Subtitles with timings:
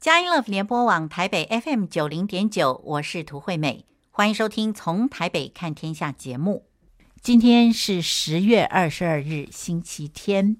[0.00, 6.64] 佳音乐联播网台北 FM 九零点九，我是涂惠美，欢迎收听《从台北看天下》节目。
[7.20, 10.56] 今天是十月二十二日，星期天。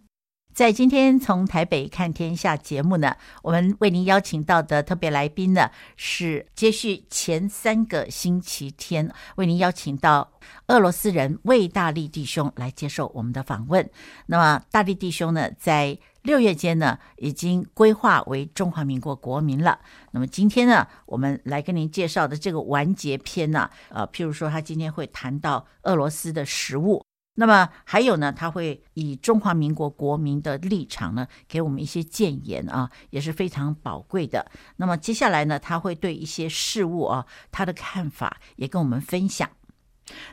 [0.52, 10.32] 在今天从台北看天下节目呢，我们为您邀请到的特别来宾呢，是接续前三个星期天为您邀请到
[10.66, 13.88] 俄罗斯人魏大力弟兄来接受我们的访问。
[14.26, 19.78] 那么大力弟兄呢，在六月间呢，已经规划为中华民国国民了。
[20.12, 27.02] 那么今天呢，我们来跟您介绍的这个完结篇呢，呃，譬如说他今天会谈到俄罗斯的食物。
[27.34, 34.44] 那么还有呢，他会以中华民国国民的立场呢，给我们一些建言啊，也是非常宝贵的。
[34.76, 39.48] 那么接下来呢，他会对一些事物啊，他的看法也跟我们分享。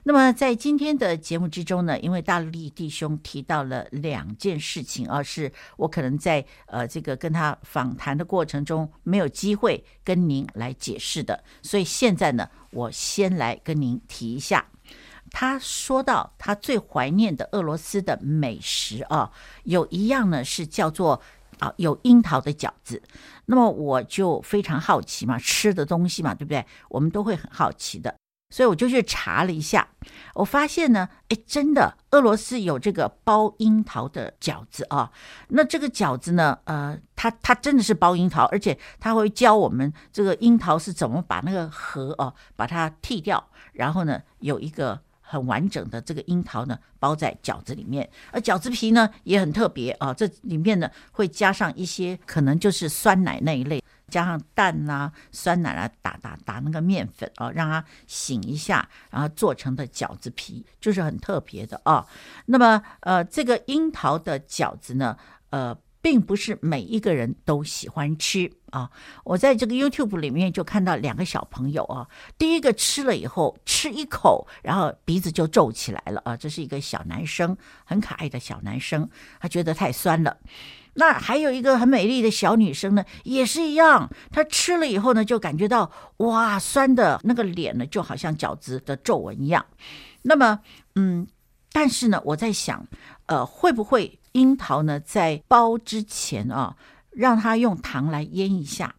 [0.03, 14.65] 那么在今天的节目之中呢，因为大力弟兄提到了两件事情啊，是我可能在呃这个跟他访谈的过程中没有机会跟您来解释的，所以现在呢，我先来跟您提一下。
[15.29, 19.29] 他说到他最怀念的俄罗斯的美食啊，
[19.65, 21.21] 有一样呢是叫做
[21.59, 23.03] 啊有樱桃的饺子。
[23.45, 26.65] 那么我就非常好奇嘛，吃的东西嘛，对不对？
[26.89, 28.15] 我们都会很好奇的，
[28.49, 29.87] 所以我就去查了一下，
[30.35, 35.11] 我发现呢，哎，真的俄罗斯有这个包樱桃的饺子啊。
[35.49, 45.01] 那这个饺子呢，呃，它它真的是包樱桃，而且它会教我们这个樱桃是怎么把那个核哦把它剔掉，然后呢有一个。
[45.29, 62.05] 很完整的这个樱桃呢，包在饺子里面，而饺子皮呢也很特别啊，这里面呢会加上一些可能就是酸奶那一类，加上蛋呐、酸奶啊，打打打那个面粉啊，让它醒一下，然后做成的饺子皮就是很特别的啊。
[62.45, 65.17] 那么呃，这个樱桃的饺子呢，
[65.49, 65.77] 呃。
[65.99, 68.89] 并不是每一个人都喜欢吃啊！
[69.25, 72.07] 我在这个 YouTube 里面就看到两个小朋友啊，
[72.37, 76.37] 第一个吃了以后吃一口，然后鼻子就皱起来了啊！
[76.37, 79.09] 这是一个小男生，很可爱的小男生，
[79.41, 80.37] 他觉得太酸了。
[80.97, 89.65] 那还有一个很美丽的小女生呢，也是一样，她吃了以后呢，就感觉到哇，酸的那个脸呢，就好像饺子的皱纹一样。
[90.23, 90.59] 那么，
[90.95, 91.27] 嗯，
[91.71, 92.85] 但是呢，我在想，
[93.27, 94.19] 呃，会不会？
[94.33, 96.75] 樱桃呢，在包之前啊，
[97.09, 98.93] 让它用糖来腌一下，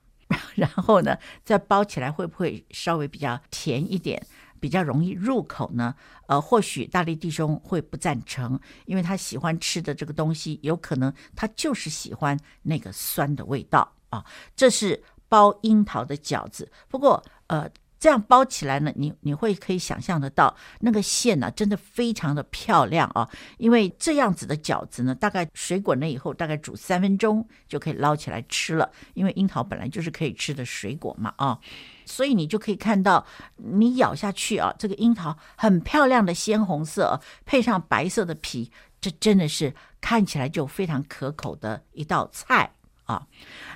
[0.57, 4.21] 然后呢，再包起来，会不会稍微比较甜一点，
[4.61, 5.95] 比较容易入口呢？
[6.27, 14.25] 呃，或许大力弟兄会不赞成，因为他喜欢吃的这个东西，有可能他就是喜欢那个酸的味道啊。
[14.55, 17.71] 这是包樱桃的饺子，不过呃。
[17.99, 23.29] 这样包起来呢，你你会可以想象得到那个馅呢，真的非常的漂亮啊！
[23.57, 28.91] 因为这样子的饺子呢，大概水滚了以后，大概煮三分钟就可以捞起来吃了。
[29.15, 31.59] 因为樱桃本来就是可以吃的水果嘛，啊，
[32.05, 33.27] 所以你就可以看到，
[33.57, 38.71] 你咬下去啊，这个樱桃很漂亮的鲜红色，配上白色的皮，
[39.01, 42.73] 这真的是看起来就非常可口的一道菜
[43.09, 43.27] 啊。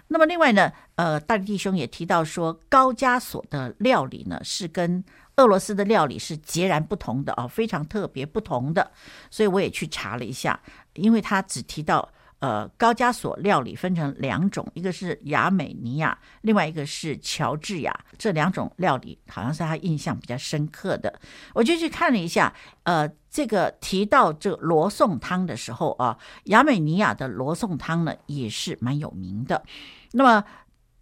[0.06, 5.04] 那么另外呢，呃，大力弟兄也提到说，高加索的料理呢是跟
[5.36, 8.92] 俄罗斯的料理是截然不同的啊，非常特别不同的。
[9.30, 10.60] 所以我也去查了一下，
[10.94, 12.08] 因为他只提到。
[12.42, 18.04] 呃，高加索料理分成两种，一个是亚美尼亚，另外一个是乔治亚。
[18.18, 21.20] 这两种料理好像是他印象比较深刻的。
[21.54, 29.62] 我就去看了一下，呃，这个提到这罗宋汤的时候啊，亚美尼亚的罗宋汤呢也是蛮有名的。
[30.10, 30.44] 那么，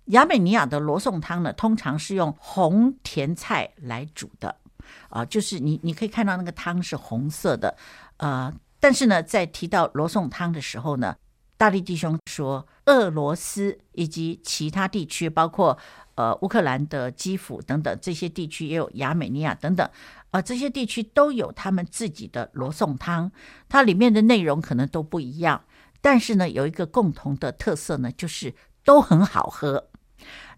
[0.09, 4.55] 亚美尼亚的罗宋汤呢，通常是用红甜菜来煮的，
[5.09, 7.75] 啊，就是你你可以看到那个汤是红色的，
[8.19, 11.17] 呃，但是呢，在提到罗宋汤的时候呢。
[11.61, 15.77] 大力弟兄说，俄罗斯以及其他地区，包括
[16.15, 19.93] 呃乌克兰的基辅等等这些地区，也有亚美尼亚等等，啊、
[20.41, 23.31] 呃，这些地区都有他们自己的罗宋汤，
[23.69, 25.63] 它里面的内容可能都不一样，
[26.01, 29.90] 但是呢，有一个共同的特色呢，就是都很好喝。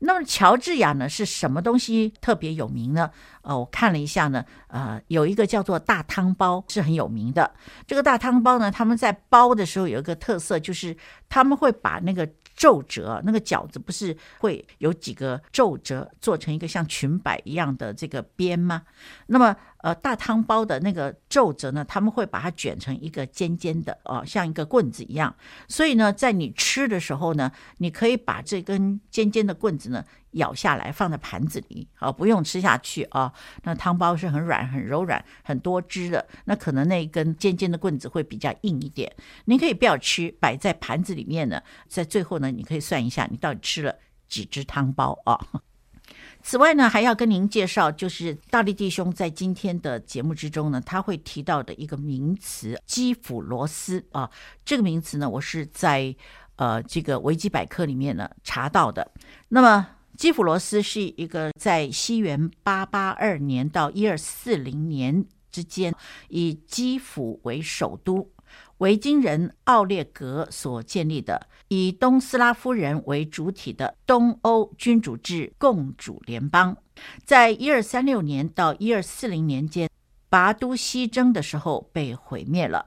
[0.04, 3.10] 那么乔治亚呢是什么东西特别有名呢？
[3.42, 7.52] 呃，我看了一下呢，呃，有一个叫做大汤包是很有名的。
[7.86, 10.96] 这个大汤包呢，他们在包的时候有一个特色，就是
[11.28, 12.28] 他们会把那个。
[12.54, 18.82] 皱褶，那个饺子不是会有几个皱褶做成一个像裙摆一样的这个边吗？
[19.26, 25.32] 那么，呃，大汤包的那个皱褶呢，他们会把它卷成一个尖尖的，哦，像一个棍子一样。
[25.68, 30.02] 所以呢，在你吃的时候呢，你可以把这根尖尖的棍子呢。
[30.32, 33.30] 咬下来，放在盘子里，啊，不用吃下去啊。
[33.64, 36.26] 那汤包是很软、很柔软、很多汁的。
[36.46, 39.14] 那可能那一根尖尖的棍子会比较硬一点。
[39.44, 41.60] 您可以不要吃，摆在盘子里面呢。
[41.86, 43.94] 在最后呢，你可以算一下，你到底吃了
[44.26, 45.38] 几只汤包啊。
[46.42, 54.28] 此外呢，还要跟您介绍，就是大力弟兄在今天的节目之中呢，他会提到的一个名词——基辅罗斯啊。
[54.64, 56.14] 这个名词呢，我是在
[56.56, 59.08] 呃这个维基百科里面呢查到的。
[59.48, 59.86] 那么，
[60.16, 65.94] 基辅罗斯是一个在西元八八二年到一二四零年之间，
[66.28, 68.31] 以基辅为首都。
[68.82, 76.76] 维京人奥列格所建立的以东斯拉夫人为主体的东欧君主制共主联邦，
[77.24, 79.88] 在一二三六年到一二四零年间
[80.28, 82.86] 拔都西征的时候被毁灭了。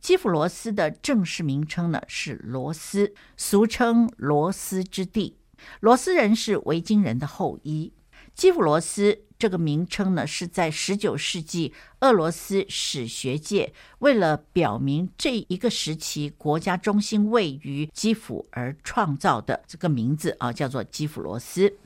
[0.00, 5.38] 基辅罗斯的正式名称呢是罗斯，俗称罗斯之地。
[5.78, 7.92] 罗斯人是维京人的后裔。
[8.34, 9.25] 基辅罗斯。
[9.38, 21.76] 这个名称呢，是在十九世纪俄罗斯史学界为了表明这一个时期国家中心位于基辅而创造的这个名字啊，叫做基辅罗斯。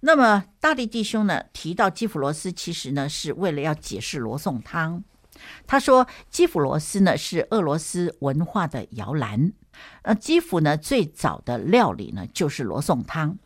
[0.00, 5.02] 那么大力弟兄呢提到基辅罗斯，其实呢是为了要解释罗宋汤。
[5.66, 9.52] 他说，基辅罗斯呢是俄罗斯文化的摇篮。
[10.02, 13.38] 呃，基辅呢最早的料理呢就是罗宋汤。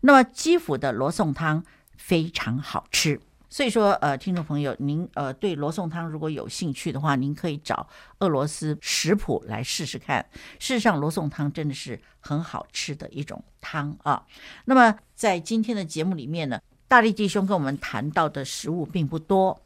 [0.00, 1.64] 那么基辅的罗宋汤。
[2.00, 3.20] 非常好吃，
[3.50, 7.86] 所以说，呃，听众朋友，您呃对罗宋汤如果有兴趣的话，您可以找
[8.20, 10.24] 俄罗斯食谱来试试看。
[10.58, 14.24] 事实上，罗宋汤真的是很好吃的一种汤啊。
[14.64, 16.58] 那么，在今天的节目里面呢，
[16.88, 19.60] 大力弟兄跟我们谈到的食物并不多。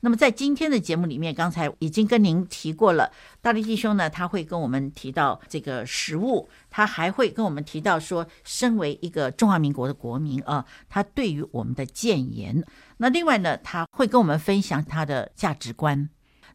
[0.00, 12.64] 那么在今天的节目里面，刚才已经跟您提过了，大力弟兄呢，他会跟我们提到这个食物，他还会跟我们提到说，身为一个中华民国的国民啊，他对于我们的谏言。
[12.98, 16.08] 那另外呢，他会跟我们分享他的价值观。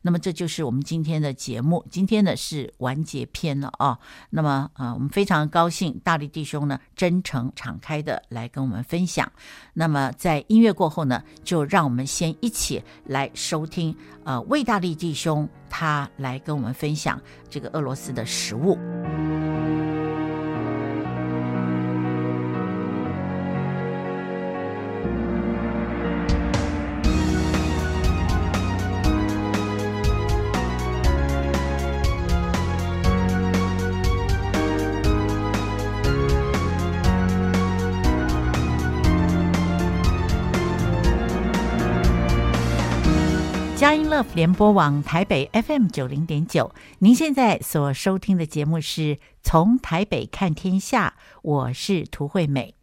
[0.07, 3.99] 那么这就是我们今天的节目，今天呢是完结篇了啊。
[4.29, 9.29] 那么啊、呃，我们非常高兴大力弟兄呢真诚敞开的来跟我们分享。
[9.73, 13.93] 那么在音乐过后呢，就让我们先一起来收听
[14.23, 18.77] 呃魏大力弟兄他来跟我们分享这个俄罗斯的食物。
[43.77, 51.13] 佳音乐联播网台北 FM 九零点九，您现在所收听的节目是从台北看天下，
[51.43, 52.73] 我是涂惠美。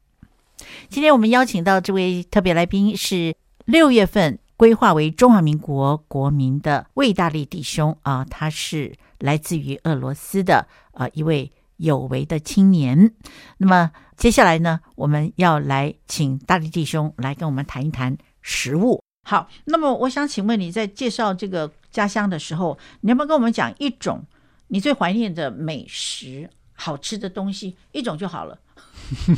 [0.88, 13.12] 今天我们邀请到这位特别来宾是六月份规划为中华民国国民的魏大力弟兄啊，他是来自于俄罗斯的啊一位有为的青年。
[13.58, 19.04] 那么接下来呢，我们要来请大力弟兄来跟我们谈一谈食物。
[19.25, 24.23] 好，那么我想请问你在介绍这个家乡的时候，你要不要跟我们讲一种
[24.69, 28.59] 你最怀念的美食、好吃的东西，一种就好了。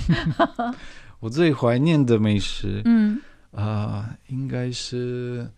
[1.21, 3.21] 我最怀念的美食，嗯
[3.53, 5.51] 啊、呃，应该是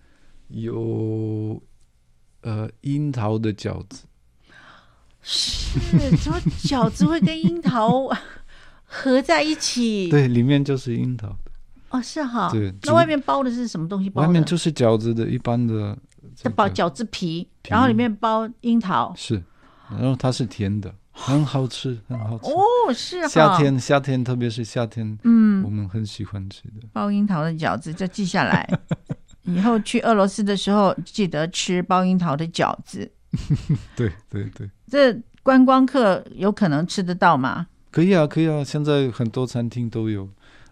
[0.48, 1.60] 有
[2.42, 4.04] 呃樱桃的饺子。
[5.22, 5.78] 是，
[6.18, 8.08] 怎么饺子会跟樱桃
[8.84, 10.08] 合在一起？
[10.08, 11.36] 对，里面就是樱桃。
[11.90, 12.50] 哦，是哈。
[12.52, 14.28] 对，那外面包的是什么东西包的？
[14.28, 15.96] 外面就是饺子的一般的。
[16.34, 19.12] 这包饺子皮，然后里面包樱桃。
[19.16, 19.42] 是，
[19.90, 22.50] 然后它是甜的，很好吃，很好吃。
[22.50, 23.28] 哦，是哈。
[23.28, 28.68] 夏天，夏天，特别是夏天，嗯，我们很喜欢吃的包樱桃的饺子，就记下来。
[29.42, 33.10] 以后去俄罗斯的时候，记得吃包樱桃的饺子。
[33.96, 34.70] 对对对。
[34.86, 35.12] 这
[35.42, 37.66] 观光客有可能吃得到吗？
[37.90, 40.28] 可以啊，可以啊，现在很多餐厅都有。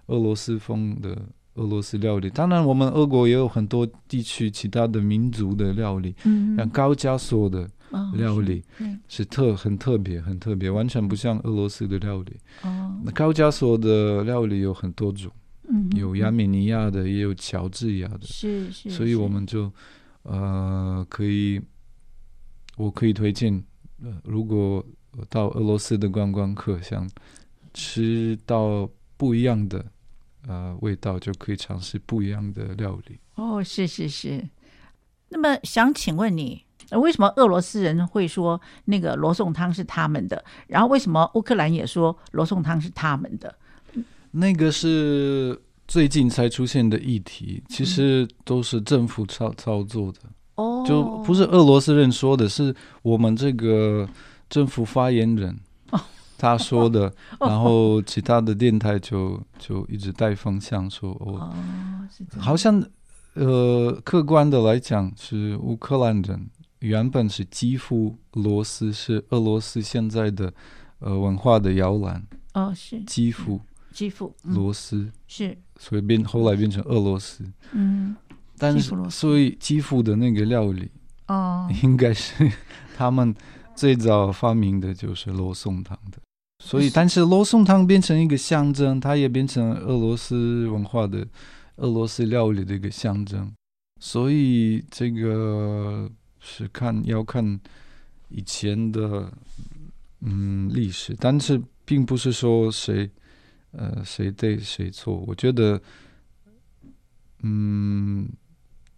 [0.07, 1.21] 俄罗斯风的
[1.55, 7.69] 俄罗斯料理，当然我们俄国也有很多地区其他的民族的料理，嗯，像高加索的
[8.15, 12.37] 料理，哦、是，是特很特别，很特别，完全不像俄罗斯的料理。
[12.63, 15.33] 哦，那高加索的料理有很多种，
[15.69, 19.73] 嗯，有亚美尼亚的，也有乔治亚的，是是，所以我们就
[20.25, 21.61] 呃可以，
[22.77, 23.65] 我可以推荐，
[24.03, 24.85] 呃，如果
[25.31, 27.09] 到俄罗斯的观光客想
[27.73, 29.85] 吃到不一样的。
[30.47, 33.62] 呃，味道就可以尝试不一样的料理哦。
[33.62, 34.43] 是是是。
[35.29, 40.45] 那么想请问你，为什么俄罗斯人会说那个罗宋汤是他们的？
[40.69, 43.53] 然后为什么乌克兰也说罗宋汤是他们的？
[44.31, 50.21] 那个是最近才出现的议题，其实都是政府操操作的
[50.55, 54.09] 哦，就不是俄罗斯人说的，是我们这个
[54.49, 55.59] 政府发言人。
[56.38, 61.50] 他说的， 然后其他的电台就就一直带风向说哦，
[62.38, 62.83] 好像
[63.35, 70.52] 呃，客观的来讲是乌克兰人原本是基辅罗斯是俄罗斯现在的
[71.00, 72.23] 呃文化的摇篮
[72.55, 73.61] 哦，是基辅
[73.93, 77.45] 基辅罗斯是，所以变后来变成俄罗斯。
[77.73, 78.14] 嗯，
[78.59, 80.90] 但是所以基辅的那个料理
[81.28, 82.50] 哦，应该是
[82.97, 83.35] 他们
[83.75, 86.19] 最早发明的就是罗宋汤的。
[86.66, 91.25] 所以，但是罗宋汤变成一个象征，它也变成俄罗斯文化的、
[91.76, 93.52] 俄罗斯料理的一个象征。
[94.00, 97.58] 所以，这个是看要看
[98.28, 99.32] 以前的
[100.20, 103.08] 嗯历史，但是并不是说谁
[103.70, 105.16] 呃谁对谁错。
[105.26, 105.80] 我觉得
[107.42, 108.28] 嗯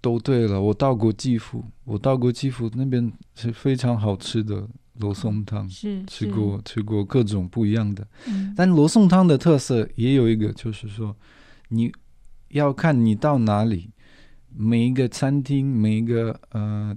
[0.01, 0.61] 都对了。
[0.61, 4.67] 我到过基辅，我到过基辅那边是非常好吃的。
[4.99, 11.17] 罗宋汤是吃过吃过各种不一样的，嗯、但罗宋汤的特色也有一个，就是说
[11.69, 11.93] 你
[12.49, 13.91] 要看你到哪里，
[14.55, 16.97] 每一个餐厅每一个呃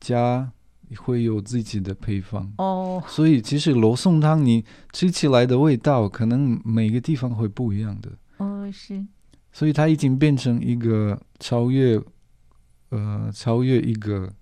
[0.00, 0.52] 家
[0.96, 2.52] 会有自己的配方。
[2.58, 8.10] 哦，所以其实罗宋汤你吃起来的味道可能每个地方会不一样的。
[8.38, 9.04] 哦，是，
[9.52, 12.00] 所以它已经变成一个超越
[12.90, 14.32] 呃超越一个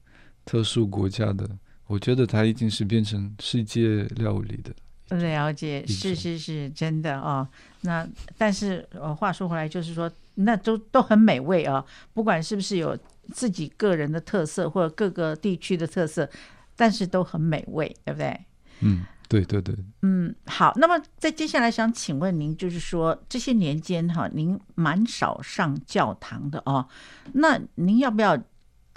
[0.44, 1.48] 特殊国家的。
[1.88, 4.72] 我觉得它已经是变成世界料理的。
[5.16, 7.48] 了解，是是是，真的哦。
[7.80, 11.82] 那但是呃，话说回来，就是说，那都都很美味啊。
[12.12, 12.96] 不管是不是有
[13.32, 16.28] 自己个人的特色，或者各个地区的特色，
[16.76, 18.38] 但是都很美味，对不对？
[18.80, 19.74] 嗯，对对对。
[20.02, 20.74] 嗯，好。
[20.76, 26.86] 那么在接下来想请问您，就是说这些年间哈，您蛮少上教堂的哦。
[27.32, 28.38] 那您要不要？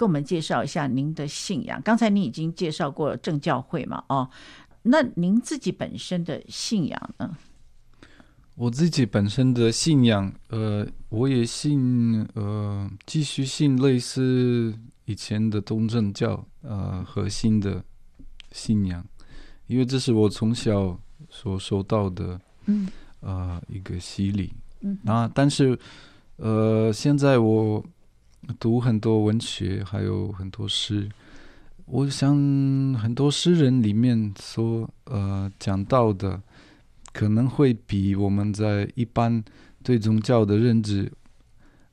[0.02, 1.80] 给我们介绍一下您的信仰。
[1.84, 4.04] 刚才您已经介绍过正教会嘛？
[4.10, 4.28] 哦，
[4.82, 7.38] 那您自己本身的信仰呢？
[8.56, 14.74] 我自己本身的信仰，呃，我也信，呃，继续信类似
[15.06, 17.84] 以前的东正教，呃，核心的
[18.52, 19.06] 信仰，
[19.68, 22.88] 因为这是我从小所受到的，嗯，
[23.20, 25.78] 呃，一个洗礼，嗯，啊，但是，
[26.38, 27.86] 呃，现在我。
[28.60, 31.10] 读很多文学，还有很多诗。
[31.86, 32.36] 我想，
[32.96, 36.42] 很多诗人里面所呃讲到的，
[37.14, 39.44] 可能会比我们在一般
[39.84, 41.12] 对宗教的认知，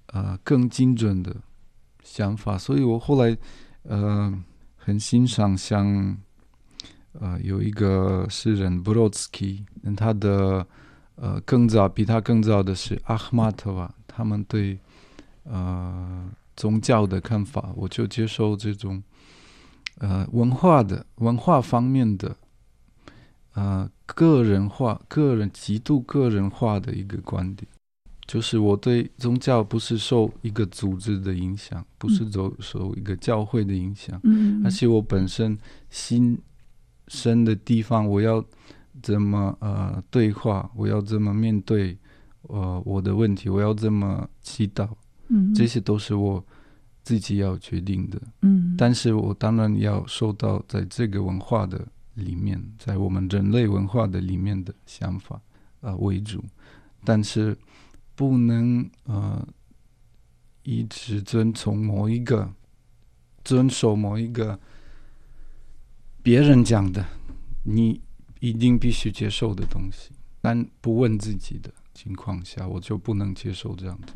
[0.07, 1.37] 呃更精准的
[2.03, 2.57] 想法。
[2.57, 3.37] 所以我后来
[3.83, 4.33] 呃
[4.77, 6.17] 很欣赏像
[7.13, 9.65] 呃有一个诗人布罗茨基，
[9.97, 10.67] 他的
[11.17, 14.79] 呃更早比他更早的是阿赫玛托娃，他们对。
[15.51, 19.03] 呃，宗教的看法，我就接受这种
[19.99, 22.37] 呃文化的文化方面的
[23.55, 27.67] 呃个人化、个人极度个人化的一个观点，
[28.27, 35.57] 就是我对宗教不是受一个组织的影响，不是走受一个教会的影响，嗯，而且我本身
[35.89, 36.39] 心
[37.09, 38.45] 深的地方，我要
[39.03, 41.97] 怎么呃对话，我要怎么面对
[42.43, 44.87] 呃我的问题，我要怎么祈祷。
[45.29, 46.45] 嗯，这些都是我
[47.03, 48.21] 自己要决定的。
[48.43, 55.37] 嗯，但是我当然要受到在这个文化的里面，在我们人类文化的里面的想法
[55.81, 56.45] 啊、呃、为主，
[57.05, 57.57] 但是
[58.15, 59.47] 不能呃
[60.65, 62.53] 一直遵从某一个
[63.45, 64.59] 遵守某一个
[66.23, 67.07] 别人讲的，
[67.63, 68.01] 你
[68.41, 74.13] 一定必须接受的东西，但不问自己的情况下，我就不能接受这样子。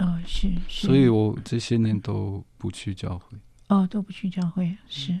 [0.00, 3.38] 哦，是，是，所以我这些年都不去教会。
[3.68, 5.18] 哦，都不去教会，是。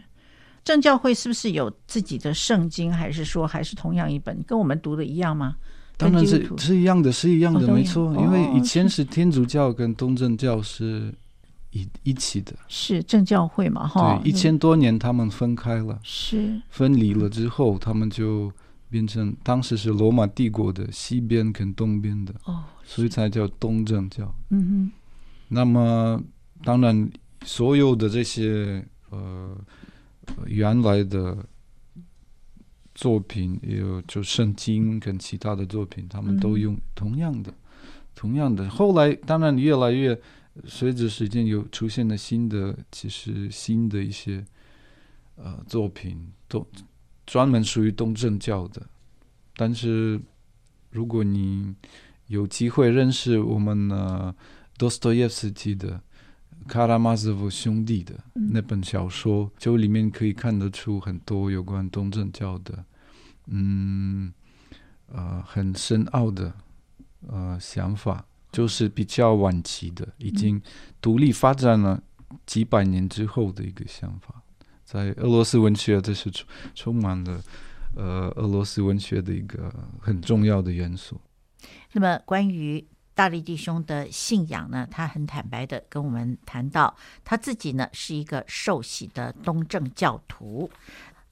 [0.64, 5.54] 正教会是不是有自己的圣经，还是说还是同样一本，跟我们读的一样吗？
[5.96, 8.14] 当然是是一样的，是一样的，哦、没错。
[8.16, 11.14] 因为以前是天主教跟东正教是
[11.70, 13.86] 一一起的，是正教会嘛？
[13.86, 18.50] 哈，对，一千多年他们分开了，是分离了之后，他们就。
[18.90, 24.34] 变成当时是罗马帝国的西边跟东边的，哦，所以才叫东正教。
[24.50, 24.90] 嗯哼。
[25.48, 26.20] 那么
[26.64, 27.10] 当然，
[27.44, 29.56] 所有的这些呃
[30.46, 31.46] 原来的
[32.94, 37.54] 作品，也有就圣经跟其他的作品，他们都用同样的、嗯、
[38.14, 38.68] 同样的。
[38.68, 40.20] 后来当然越来越
[40.66, 44.44] 随着时间有出现了新的，其实新的一些
[45.36, 46.66] 呃作品都。
[47.30, 48.84] 专门属于东正教的，
[49.54, 50.20] 但是
[50.90, 51.72] 如果你
[52.26, 54.34] 有机会认识我们呢，
[54.76, 56.02] 多斯托耶夫斯基的
[56.68, 62.84] 《卡拉马佐夫兄弟》的那本小说，就里面可以看得出很多有关东正教的，
[63.46, 64.32] 嗯，
[65.06, 66.52] 呃很深奥的
[67.28, 70.60] 呃想法，就是比较晚期的，已经
[71.00, 72.02] 独立发展了
[72.44, 74.42] 几百年之后的一个想法，
[74.90, 76.44] 在俄罗斯文学，这是充
[76.74, 77.40] 充满了
[77.94, 81.20] 呃俄罗斯文学的一个很重要的元素。
[81.92, 90.68] 那么关于大力弟兄的信仰呢，他很坦白的跟我们谈到，他自己呢是一个受洗的东正教徒，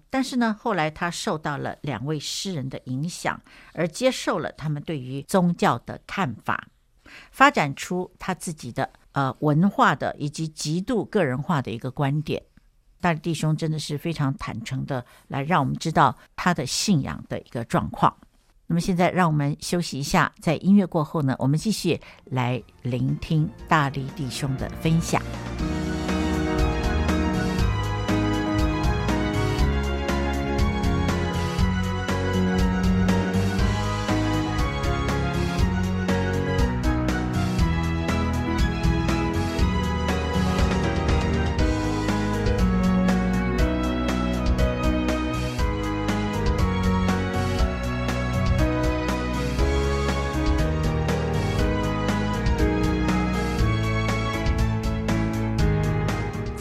[0.08, 6.68] 但是呢，后来他受到了两位诗人的影响，而接受了他们对于宗教的看法，
[7.32, 12.40] 发展出他自己的呃文化的以及极度个人化的一个观点。
[13.00, 18.14] 大力弟兄真的是非常坦诚的来让我们知道他的信仰的一个状况。
[18.66, 25.22] 那么现在，让我们休息一下，在音乐过后呢，我们继续来聆听大力弟兄的分享。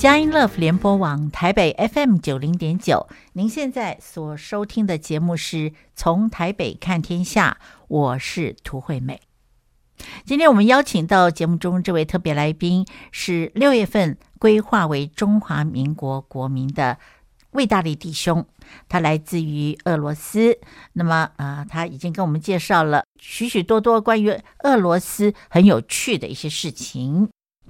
[0.07, 7.57] 佳音 Love 联播网台北 FM 九零点九，您现在所收听的节目是从台北看天下，
[7.89, 9.19] 我是涂惠美。
[10.23, 16.97] 今天我们邀请到节目中这位特别来宾是六月份规划为中华民国国民的
[17.51, 18.45] 魏大力弟兄，
[18.87, 20.57] 他来自于俄罗斯。
[20.93, 27.27] 那么啊、他已经跟我们介绍了许许多多关于俄罗斯很有趣的一些事情。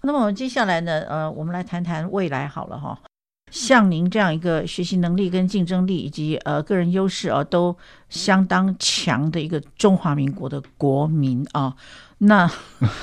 [0.08, 2.98] 那么我们接下来呢，呃，我们来谈谈未来好了哈。
[3.52, 7.76] 像您这样一个学习能力跟竞争力以及呃个人优势啊，都
[8.08, 11.76] 相当强的一个中华民国的国民啊，
[12.20, 12.50] 那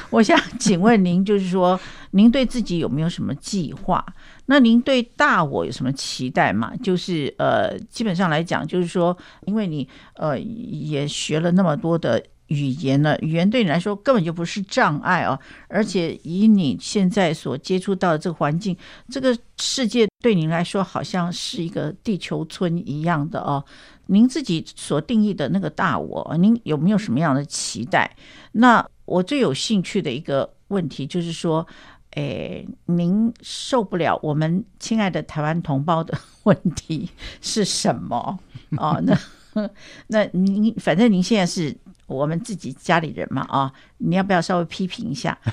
[0.08, 1.78] 我想请问您，就是说
[2.12, 4.02] 您对自己有没有什么计划？
[4.46, 6.72] 那您对大我有什么期待吗？
[6.82, 12.24] 就是呃，基本上来讲，就是说，因为你呃也学了那么多的。
[12.48, 13.16] 语言呢？
[13.20, 18.76] 语言对你来说根本就不是障碍哦，而且以你现在所接触到的这个环境，
[19.08, 23.64] 这个世界对您来说好像是一个地球村一样的哦。
[24.06, 28.14] 您自己所定义的那个大我，您有没有什么样的期待？
[28.52, 31.66] 那我最有兴趣的一个问题就是说，
[32.10, 37.08] 诶，您受不了我们亲爱的台湾同胞的问题
[37.40, 38.38] 是什么？
[38.76, 39.18] 哦，那
[40.08, 41.74] 那您反正您现在是。
[42.06, 45.36] 我们自己家里人嘛，啊，你要不要稍微批评一下？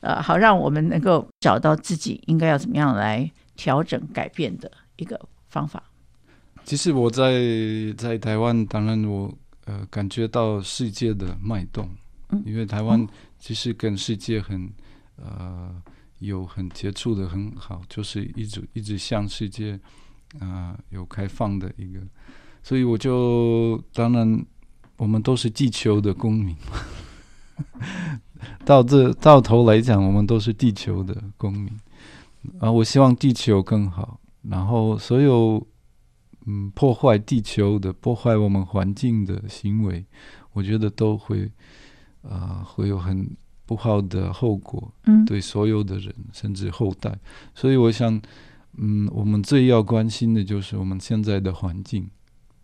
[0.00, 5.18] 呃，好，让我们能够找到自己应该要怎么样来调整改变的一个
[5.48, 5.82] 方法。
[6.64, 7.32] 其实我在
[7.96, 9.32] 在台湾，当然我
[9.66, 11.88] 呃感觉到世界的脉动，
[12.30, 13.06] 嗯，因为台湾
[13.38, 14.68] 其实跟世界很
[15.16, 15.80] 呃
[16.18, 19.78] 有很接触的很好，就是一直一直向世界
[20.40, 22.00] 啊，呃，有开放的一个。
[22.64, 24.42] 所以我就当然，
[24.96, 26.56] 我们都是地球的公民。
[28.64, 31.70] 到这到头来讲，我们都是地球的公民。
[32.58, 34.18] 啊，我希望地球更好。
[34.42, 35.64] 然后所有
[36.46, 40.02] 嗯破坏地球的、破坏我们环境的行为，
[40.54, 41.50] 我觉得都会
[42.22, 43.30] 啊会有很
[43.66, 44.90] 不好的后果。
[45.04, 47.14] 嗯，对所有的人，嗯，甚至后代。
[47.54, 48.20] 所以我想，
[48.78, 52.08] 嗯，我们最要关心的就是我们现在的环境。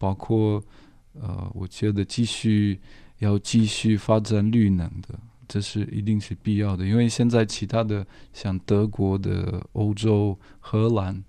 [0.01, 0.65] 包括，
[1.13, 2.81] 呃，我觉得继续
[3.19, 5.09] 要继续发展绿能的，
[5.47, 6.87] 这是一定是必要的。
[6.87, 11.23] 因为现在其他的像德国的、欧洲、荷兰，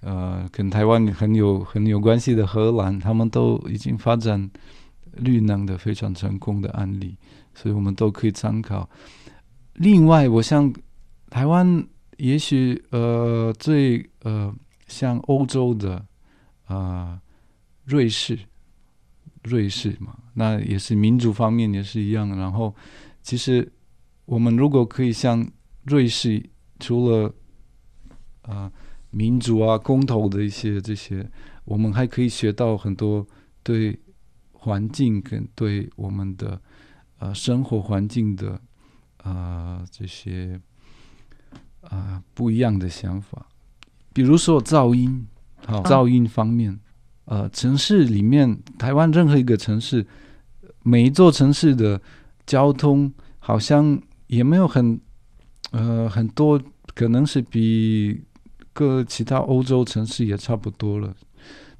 [0.00, 4.50] 呃，跟台湾很有很有关系的荷兰，他们都已经发展
[5.12, 7.16] 绿能的非常成功的案例，
[7.54, 8.90] 所以我们都可以参考。
[9.74, 10.74] 另外，我想
[11.30, 14.52] 台湾也许呃最呃
[14.88, 16.04] 像欧洲的
[16.66, 17.20] 啊。
[17.84, 18.38] 瑞士，
[19.42, 22.28] 瑞士嘛，那也是民主方面也是一样。
[22.36, 22.74] 然后，
[23.22, 23.70] 其实
[24.24, 25.46] 我们如果可以像
[25.84, 26.42] 瑞士，
[26.80, 27.28] 除了
[28.42, 28.72] 啊、呃、
[29.10, 31.30] 民主啊公投的一些这些，
[31.64, 33.26] 我们还可以学到很多
[33.62, 34.00] 对
[34.52, 36.52] 环境跟对我们的
[37.18, 38.52] 啊、呃、生活环境的
[39.18, 40.58] 啊、呃、这些
[41.82, 43.46] 啊、呃、不一样的想法，
[44.14, 45.26] 比如说噪音，
[45.66, 46.80] 好，噪音方面。
[47.26, 50.06] 呃，城市里面，台湾任何一个城市，
[50.82, 52.00] 每一座城市的
[52.46, 55.00] 交通好像也没有很
[55.70, 56.60] 呃很多，
[56.94, 58.22] 可能是比
[58.72, 61.14] 各其他欧洲城市也差不多了。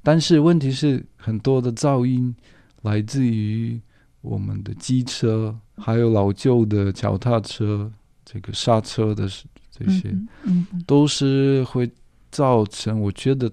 [0.01, 2.35] 但是问题是，很多的噪音
[2.81, 3.79] 来自于
[4.21, 7.91] 我们的机车，还有老旧的脚踏车，
[8.23, 9.27] 这个刹车的
[9.71, 10.09] 这些，
[10.43, 11.89] 嗯嗯、都是会
[12.31, 12.99] 造成。
[12.99, 13.51] 我觉得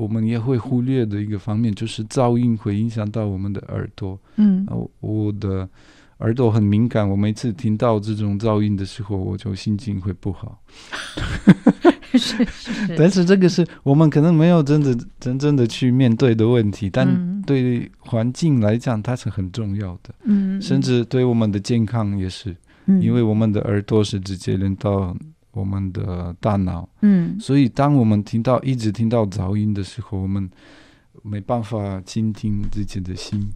[0.00, 4.18] 我们也会忽略的一个方面，就是噪音会影响到我们的耳朵。
[4.36, 4.66] 嗯，
[5.00, 5.68] 我的。
[6.22, 10.60] 耳朵很敏感，我每次听到这种噪音的时候，我就心情会不好。
[12.12, 20.14] 是是是，但是这个是我们可能没有真的真正的去面对的问题，但对环境来讲，它是很重要的。
[20.24, 25.16] 嗯，甚至对我们的健康也是，嗯，因为我们的耳朵是直接连到
[25.52, 26.88] 我们的大脑。
[27.02, 30.50] 嗯，所以当我们听到一直听到噪音的时候，我们
[31.22, 33.50] 没办法倾听自己的心。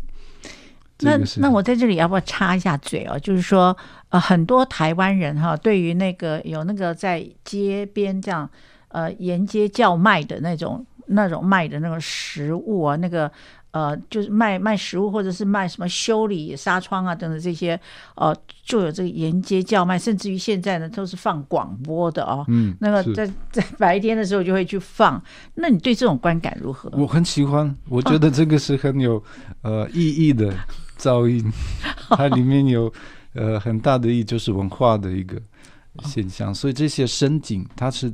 [1.00, 3.18] 那那我在这里要不要插一下嘴哦？
[3.18, 3.76] 就是说，
[4.10, 8.48] 呃，很多台湾人哈，对于那个有那个在街边这样
[8.88, 13.30] 呃沿街叫卖的那种那种卖的那种食物啊，那个
[13.74, 17.78] 呃就是卖卖食物或者是卖什么修理纱窗啊等等这些，
[18.14, 18.32] 呃，
[18.64, 22.44] 就有这个沿街叫卖，甚至于现在呢都是放广播的哦。
[22.46, 25.20] 嗯，那个在在 白天的时候就会去放。
[25.54, 26.88] 那你对这种观感如何？
[26.92, 29.16] 我很喜欢，我觉得这个是很有、
[29.62, 30.54] 哦、呃意义的。
[30.96, 31.44] 噪音，
[32.10, 32.90] 它里面有
[33.34, 35.36] 呃很大的意义，就是文化的一个
[36.04, 36.52] 现象。
[36.52, 38.10] 哦、所以这些声景，它是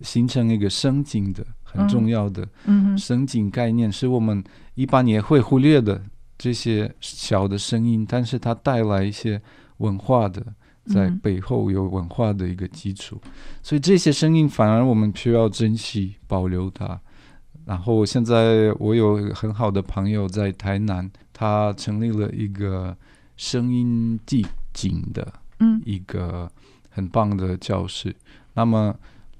[0.00, 4.42] 形成一个声景的很重要的嗯声景概念，嗯、是我们
[4.74, 6.00] 一般也会忽略的
[6.38, 9.40] 这些小的声音，但是它带来一些
[9.78, 10.44] 文化的，
[10.86, 13.20] 在背后有文化的一个基础。
[13.24, 13.30] 嗯、
[13.62, 17.00] 所以这些声音反而我们需要珍惜保留它。
[17.64, 21.10] 然后现在我有很好的朋友在台南。
[21.34, 22.96] 他成立了一个
[23.36, 26.48] 声音地景的，嗯，一个
[26.88, 28.10] 很棒的教室。
[28.10, 28.14] 嗯、
[28.54, 28.94] 那么，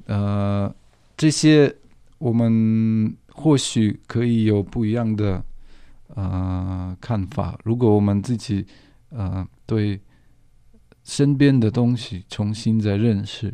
[0.07, 0.75] 呃，
[1.16, 1.73] 这些
[2.18, 5.45] 我们或许可以有不一样的
[6.14, 7.59] 呃看法。
[7.64, 8.64] 如果我们自己
[9.11, 10.01] 呃对
[11.05, 13.53] 身边的东西重新再认识，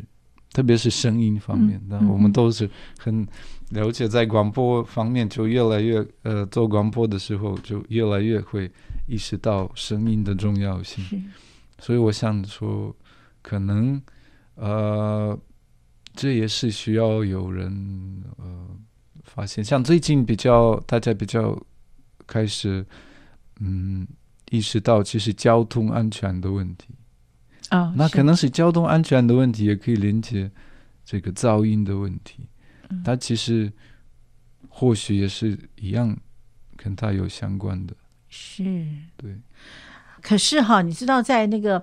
[0.51, 3.27] 特别是声音方面，那、嗯、我们都是很。
[3.71, 8.67] 了解在广播方面，就越来越呃，做广播的时候就越来越会
[9.05, 11.29] 意识到声音的重要性。
[11.77, 12.91] 所以我想说，
[13.43, 14.01] 可能
[14.55, 15.39] 呃，
[16.15, 18.67] 这也是需要有人呃
[19.33, 19.63] 发现。
[19.63, 21.57] 像最近比较大家比较
[22.27, 22.85] 开始
[23.59, 24.07] 嗯
[24.49, 26.87] 意识到，其实交通安全的问题
[27.69, 30.49] 啊，哦、那可能是交通安全的问题，也可以连接
[31.05, 32.47] 这个噪音的问题。
[33.05, 33.71] 它其实
[34.67, 36.17] 或许也是一样，
[36.75, 37.95] 跟它有相关的。
[38.27, 38.63] 是，
[39.15, 39.37] 对。
[40.21, 41.81] 可是哈，你知道，在那个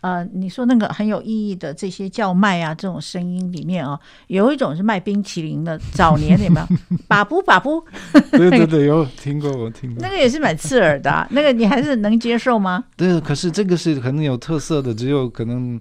[0.00, 5.78] 呃，你说那个很有意义的这些叫卖啊，这种声音里面啊，有一种是卖冰淇淋的。
[5.92, 6.66] 早年有没有？
[7.08, 7.84] 把不把不。
[8.32, 10.02] 对对 对，有听过，我听过。
[10.02, 12.84] 那个也是蛮刺耳的，那个你还是能接受吗？
[12.96, 15.80] 对，可是这个是很有特色的，只有可能。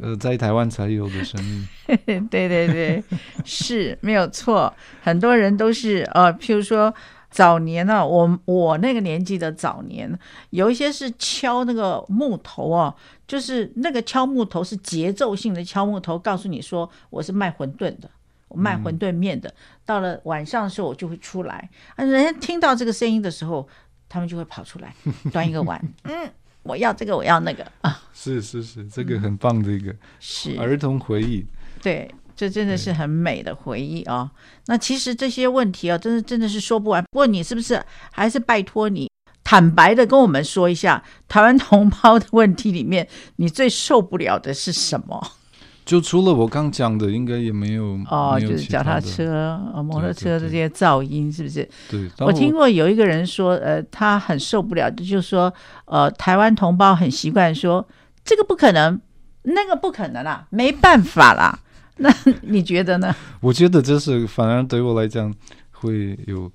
[0.00, 1.68] 呃，在台湾才有的声音，
[2.28, 3.02] 对对对，
[3.44, 4.70] 是没有错。
[5.00, 6.92] 很多人都是呃，譬如说
[7.30, 10.12] 早年呢、啊，我我那个年纪的早年，
[10.50, 12.94] 有一些是敲那个木头哦，
[13.26, 18.10] 就是那个敲木头是节奏性的敲木头，告诉你说我是卖馄饨的，
[18.48, 19.48] 我卖馄饨面的。
[19.48, 23.68] 嗯、到了晚上的时候，我就会出来，啊，人家听到这个声音的时候，
[24.08, 24.94] 他们就会跑出来
[25.32, 26.30] 端一个碗， 嗯。
[26.68, 28.02] 我要这个，我要那个啊！
[28.12, 31.46] 是是是，这个很棒的一个是儿童回忆。
[31.80, 34.28] 对，这真的是很美的回忆啊！
[34.66, 37.00] 那其实这些问题啊，真的真的是说不完。
[37.04, 39.08] 不过你是不是还是拜托你
[39.46, 43.06] 坦白的跟我们说一下，台湾同胞的问题里面，
[43.36, 45.24] 你最受不了的是什么？
[45.84, 51.68] 就除了我刚讲的，应该也没有哦，就是脚踏车、摩托车的这些噪音，是不是？
[51.88, 55.54] 对，我听过有一个人说，呃，他很受不了，就是说，
[55.84, 57.86] 呃，台湾同胞很习惯说
[58.24, 59.00] 这个不可能，
[59.44, 61.56] 那个不可能啦，没办法啦。
[61.98, 63.14] 那你觉得呢？
[63.38, 65.32] 我觉得这是反而对我来讲
[65.70, 66.50] 会有。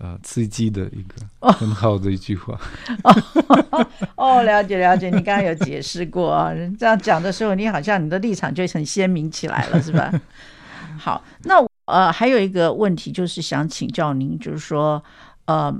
[0.00, 2.56] 呃，刺激的一个很好的一句话
[3.02, 10.12] 哦， 哦，了解了解，你刚刚有解释过啊，这样讲的时候，你好像你的立场就很鲜明起来了，是吧？
[10.96, 11.54] 好，那
[11.86, 15.02] 呃，还有一个问题就是想请教您，就是说，
[15.46, 15.76] 呃，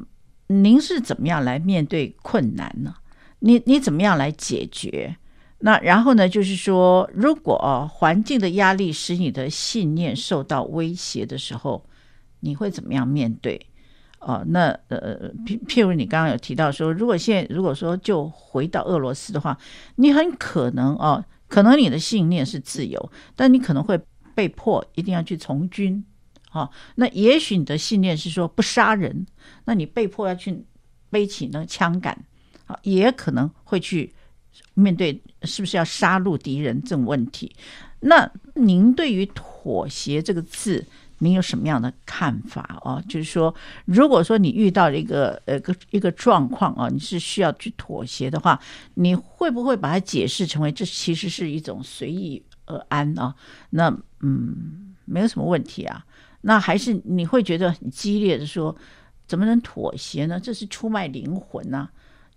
[0.49, 2.95] 您是怎么样来面对困难呢？
[3.39, 5.17] 你你怎么样来解决？
[5.61, 11.85] 那然后呢，就是说，如果哦，环境的压力使你的信念受到威胁的时候，
[12.41, 13.61] 你会怎么样面对？
[14.21, 19.57] 哦，那呃，譬譬如你刚刚有提到说，如果现在如果说就回到俄罗斯的话，
[19.97, 23.99] 你很可能哦，可能你的信念是自由，但你可能会
[24.35, 26.05] 被迫一定要去从军
[26.51, 29.27] 哈，那也许你的信念是说不杀人，
[29.67, 30.65] 那你被迫要去
[31.11, 32.17] 背起那个枪杆，
[32.67, 34.13] 啊，也可能会去
[34.75, 37.55] 面对是不是要杀戮敌人这种问题。
[38.01, 40.87] 那您对于妥协这个字，
[41.19, 43.03] 您有什么样的看法哦？
[43.09, 43.55] 就是说，
[43.85, 48.61] 如果说你遇到了一个呃个一个状况啊，你是需要去妥协的话，
[48.95, 53.35] 你会不会把它解释成为这其实是一种随遇而安啊？
[53.71, 53.89] 那
[54.21, 56.05] 嗯，没有什么问题啊。
[56.43, 58.75] 那还是你会觉得很激烈的说，
[59.27, 60.39] 怎么能妥协呢？
[60.39, 61.89] 这是出卖灵魂呐、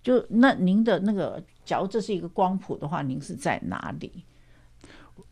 [0.01, 4.11] 就那您的那个，假如这是一个光谱的话，您是在哪里？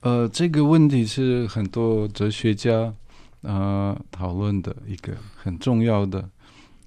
[0.01, 2.93] 呃，这个问题是很多哲学家
[3.41, 6.29] 呃讨论的一个很重要的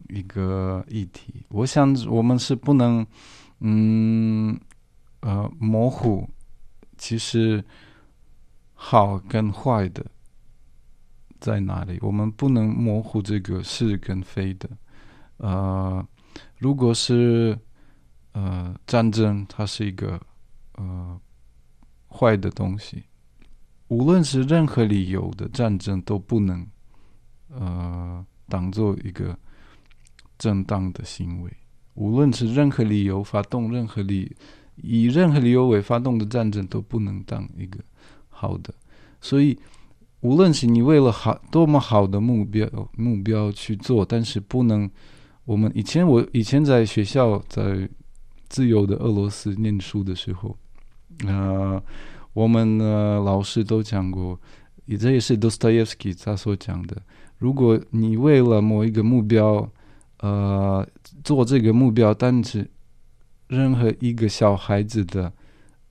[0.08, 1.44] 一个议题。
[1.48, 3.06] 我想我们是不能
[3.60, 4.58] 嗯
[5.20, 6.28] 呃模糊，
[6.96, 7.64] 其实
[8.74, 10.04] 好跟坏的。
[11.40, 11.98] 在哪里？
[12.00, 14.70] 我们不能模糊这个是跟非的。
[15.38, 16.06] 呃，
[16.58, 17.58] 如果是
[18.30, 20.20] 呃战争，它是一个
[20.74, 21.20] 呃
[22.08, 23.02] 坏的东西。
[23.92, 26.66] 无论是任何理由的战争，都不能
[27.50, 29.36] 呃当做一个
[30.38, 31.52] 正当的行为。
[31.94, 34.34] 无论是任何理由发动任何理
[34.76, 37.78] 以任何理由为发动的战争，都不能当一个
[38.28, 38.72] 好的。
[39.20, 39.58] 所以。
[40.22, 42.64] 无论是你为了好多么好的目标
[42.96, 44.88] 目标去做，但是不能。
[45.44, 47.88] 我们以前我以前在学校在
[48.48, 50.56] 自由的俄罗斯念书的时候，
[51.26, 51.82] 呃，
[52.32, 54.38] 我们呃老师都讲过，
[54.86, 56.96] 也这也是 Dostoevsky 他所讲的。
[57.38, 59.68] 如果你为了某一个目标，
[60.18, 60.86] 呃，
[61.24, 62.68] 做这个目标，但是
[63.48, 65.32] 任何一个小孩子的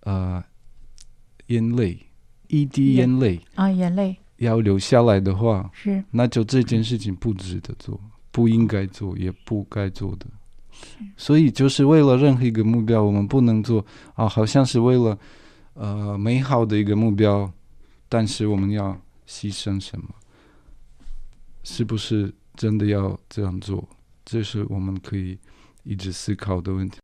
[0.01, 0.43] 呃
[1.47, 1.99] 眼泪。
[2.47, 7.97] 一滴眼泪啊，眼泪要流下来的话，是那就这件事情不值得做，
[8.29, 10.25] 不应该做，也不该做的。
[11.15, 15.17] 所以就是为了任何一个目标，我们不能做啊，好像是为了
[15.73, 17.51] 呃美好的一个目标，
[18.09, 20.07] 但是我们要牺牲什么？
[21.63, 23.87] 是不是真的要这样做？
[24.25, 25.37] 这是我们可以
[25.83, 26.99] 一直思考的问题。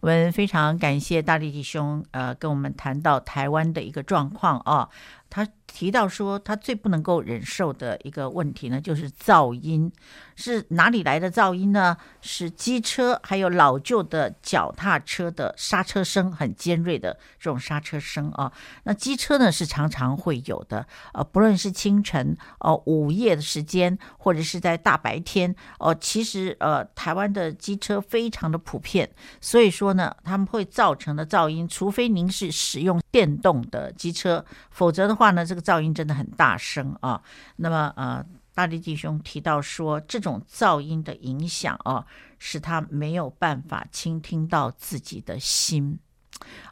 [0.00, 4.88] 我们非常感谢大力弟兄，呃，跟我们谈到台湾的一个状况啊。
[5.30, 9.90] 他提到说，他最不能够忍受的一个问题呢，就是噪音。
[10.34, 11.96] 是哪里来的噪音呢？
[12.20, 18.50] 是机车，还有老旧的脚踏车的刹车声，很尖锐的这种刹车声啊。
[18.84, 29.08] 那机车呢，是常常会有的，呃，不论是清晨、哦、午夜的时间，或者是在大白天，哦、呃，其实呃，台湾的机车非常的普遍，
[29.40, 37.22] 所以说呢，他们会造成的噪音，除非您是使用电动的机车，否则的话呢，这个噪音真的很大声啊。
[37.56, 38.24] 那么呃。
[38.52, 42.04] 大力弟兄提到说，这种噪音的影响啊，
[42.38, 45.98] 使他没有办法倾听到自己的心。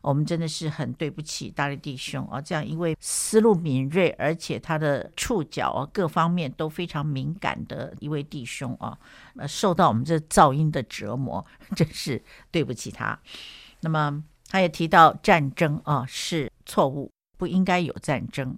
[0.03, 8.99] 我们真的是很对不起大力弟兄啊，这样一位思路敏锐，而且他的触角啊各方面都非常敏感的一位弟兄啊，
[9.37, 11.43] 呃，受到我们这噪音的折磨，
[11.77, 13.19] 真是对不起他。
[13.81, 18.55] 那么他也提到战争啊是错误，不应该有战争。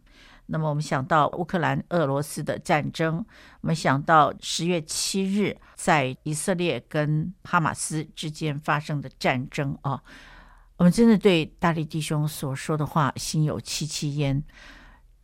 [0.47, 3.25] 那么我们想到乌克兰、俄罗斯的战争，
[3.61, 10.03] 我们想到十月七日在以色列跟哈马斯之间发生的战争啊，
[10.77, 14.43] 我们真的对大力弟兄所说的话心有戚戚焉。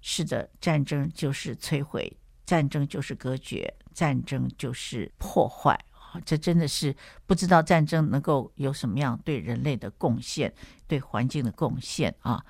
[0.00, 5.76] 是的，战争就是摧毁，战争就是隔绝，战争就是破坏！
[6.24, 6.94] 这真的是
[7.26, 10.54] 不知道战争能够有什么样对人类的贡献，
[10.86, 12.44] 对环境的贡献啊！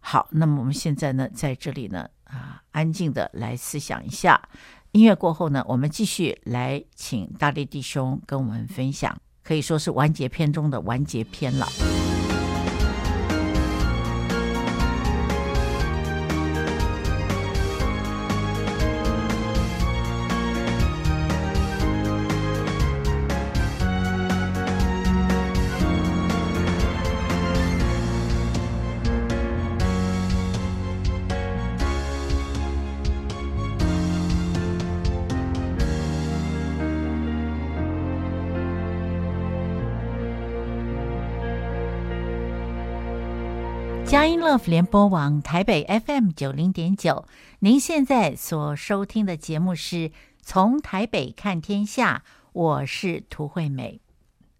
[0.00, 2.08] 好，那么我们现在呢，在这里呢。
[2.24, 4.40] 啊，安静的来思想一下。
[4.92, 11.66] 音乐过后呢，我们继续来请大力弟兄跟我们分享，可以说是完结篇中的完结篇了。
[44.58, 47.24] 联播网台北 FM 九零点九，
[47.60, 50.10] 您现在所收听的节目是
[50.42, 54.00] 从台北看天下，我是涂惠美。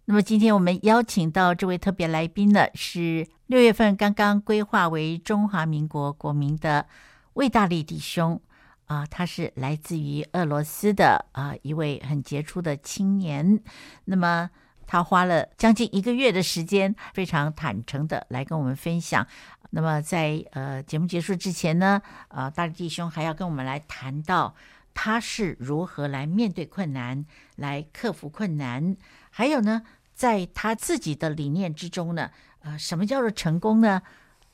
[0.04, 6.86] 那么今天我们邀请到这位特别来宾呢，是六月份刚刚规划为中华民国国民的
[7.32, 8.40] 魏大力弟兄。
[8.86, 13.60] 啊，他是来自于俄罗斯的啊一位很杰出的青年。
[14.04, 14.50] 那么
[14.90, 19.24] 他花了将近一个月的时间，非常坦诚的来跟我们分享。
[19.70, 24.52] 那么在呃节目结束之前呢，呃大力弟兄还要跟我们来谈到
[24.92, 27.24] 他是如何来面对困难，
[27.54, 28.96] 来克服困难，
[29.30, 32.28] 还有呢，在他自己的理念之中呢，
[32.62, 34.02] 呃，什么叫做成功呢？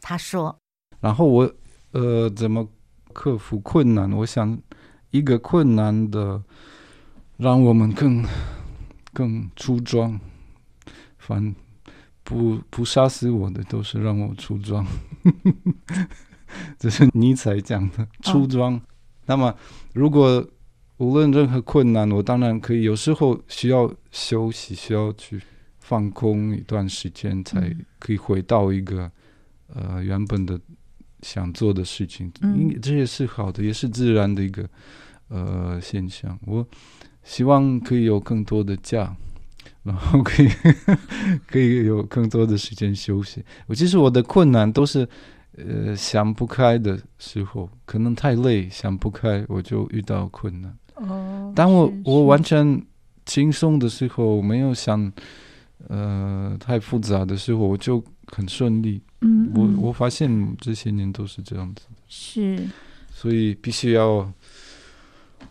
[0.02, 0.54] 他说，
[1.00, 1.50] 然后我
[1.92, 2.68] 呃怎么
[3.14, 4.12] 克服困难？
[4.12, 4.60] 我想
[5.12, 6.42] 一个困难的，
[7.38, 8.22] 让我们更
[9.16, 10.20] 更出装，
[11.16, 11.54] 反。
[12.28, 14.84] 不不杀死我的都是让我出装，
[16.76, 18.74] 这是尼采讲的出装。
[18.74, 18.80] 哦、
[19.26, 19.54] 那么，
[19.94, 20.44] 如果
[20.96, 25.40] 无论任何困难，我当然可以有时候需要休息，需要去
[25.78, 29.08] 放空一段时间，才可以回到一个、
[29.76, 30.60] 嗯、呃原本的
[31.22, 32.32] 想做的事情。
[32.40, 34.68] 嗯，这也是好的，也是自然的一个
[35.28, 36.36] 呃现象。
[36.44, 36.66] 我
[37.26, 39.14] 希望可以有更多的假。
[39.82, 40.48] 然后可以
[41.46, 43.40] 可以有更多的时间休息。
[43.68, 45.08] 我其实我的困难都是，
[45.56, 50.76] 呃，想不开的时候，可能太累，想不开，我就遇到困难。
[50.96, 51.52] 哦。
[51.54, 52.82] 当我我完全
[53.26, 55.12] 轻松的时候，没有想，
[55.86, 59.00] 呃，太复杂的时候，我就很顺利。
[59.20, 59.76] 嗯，嗯。
[59.78, 60.28] 我我发现
[60.60, 61.82] 这些年都是这样子。
[62.08, 62.58] 是。
[63.14, 64.28] 所以必须要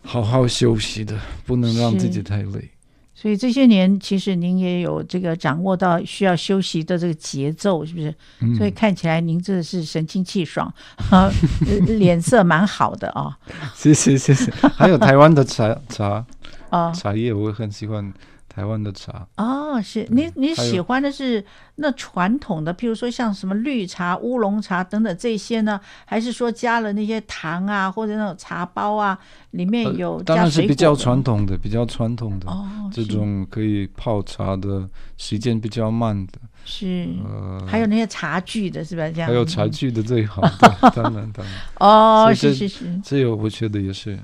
[0.06, 2.70] 好好休息的，不能让自己太累。
[3.12, 8.14] 所以这些年，其实您也有这个掌握到需要休息的这个节奏，是不是？
[8.40, 10.72] 嗯、所以看起来您真的是神清气爽，
[11.10, 11.30] 啊、
[11.98, 13.34] 脸色蛮好的啊、哦。
[13.74, 16.24] 谢谢谢谢，还有台湾的茶茶
[16.68, 18.12] 啊茶叶，我很喜欢。
[18.56, 25.78] 台湾的茶哦，是你你喜欢的是那传统的，譬如说像什么绿茶、乌龙茶等等这些呢？
[26.06, 29.18] 还是说加了那些糖啊，或者那种茶包啊，
[29.50, 30.22] 里面有？
[30.22, 34.88] 当然是比较传统的，比较传统的哦，这种可以泡茶的
[35.18, 36.38] 时间比较慢的。
[36.64, 39.28] 是，呃，还有那些茶具的，是吧这样？
[39.28, 41.54] 还有茶具的最好，的， 当然当然。
[41.78, 44.18] 哦，是是是，这个我觉得也是。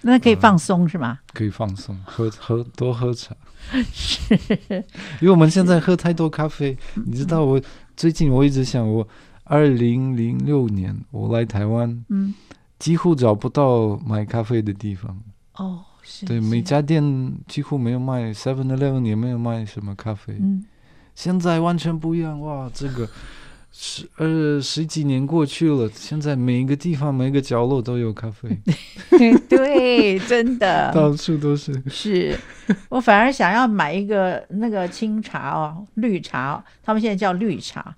[0.00, 1.18] 那可以放松、呃、是吗？
[1.32, 3.36] 可以放松，喝喝多喝茶。
[3.92, 4.34] 是，
[5.20, 6.76] 因为我们现在喝太多咖啡。
[7.06, 7.60] 你知道，我
[7.96, 9.06] 最近我一直想，我
[9.44, 12.34] 二零零六年我来台湾，嗯，
[12.78, 15.16] 几乎找不到买咖啡的地方。
[15.54, 16.26] 哦，是。
[16.26, 17.02] 对，每家店
[17.46, 20.36] 几乎没有卖，Seven Eleven 也没有卖什么咖啡。
[20.40, 20.64] 嗯，
[21.14, 23.08] 现在完全不一样，哇，这个。
[23.74, 28.50] 十呃十几年过去了，现在每一个地方每一个角落都有咖啡。
[29.48, 31.82] 对，真的， 到处都是。
[31.88, 32.38] 是
[32.90, 37.94] 我反而想要买一个那个清茶哦，绿茶，他们现在叫绿茶，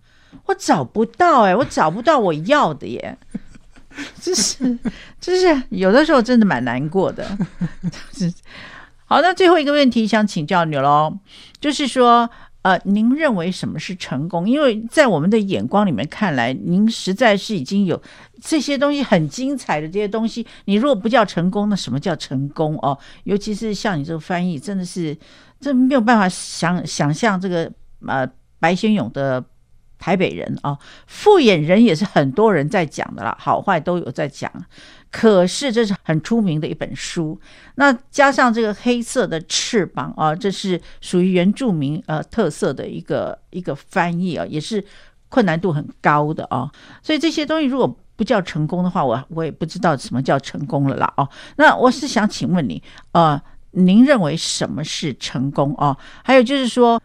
[0.47, 3.19] 我找不到哎，我找不到我要的耶，
[4.21, 4.79] 就是
[5.21, 7.37] 就是有的时候真的蛮难过的。
[9.07, 11.19] 好，那最后一个问题想请教你喽，
[11.61, 12.31] 就是说。
[12.65, 14.49] 呃，您认为什么是成功？
[14.49, 18.03] 因为在我们的眼光里面看来，您实在是已经有
[18.41, 20.47] 这些东西很精彩的这些东西。
[20.65, 22.99] 你如果不叫成功，那什么叫成功哦？
[23.25, 25.15] 尤其是像你这个翻译，真的是
[25.61, 27.71] 这没有办法想想象这个
[28.07, 28.27] 呃
[28.59, 29.45] 白先勇的
[30.05, 34.53] 台北人啊，复眼人也是很多人在讲的啦，好坏都有在讲。
[35.11, 37.41] 可是这是很出名的一本书，
[37.77, 44.85] 那加上这个黑色的翅膀啊，这是属于原住民呃特色的一个一个翻译啊，也是
[45.31, 46.71] 困难度很高的啊。
[47.03, 51.27] 所以这些东西如果不叫成功的话，我我也不知道什么叫成功了啦哦。
[51.57, 53.41] 那我是想请问你，呃，
[53.71, 55.97] 您认为什么是成功啊？
[56.23, 57.01] 还有就是说，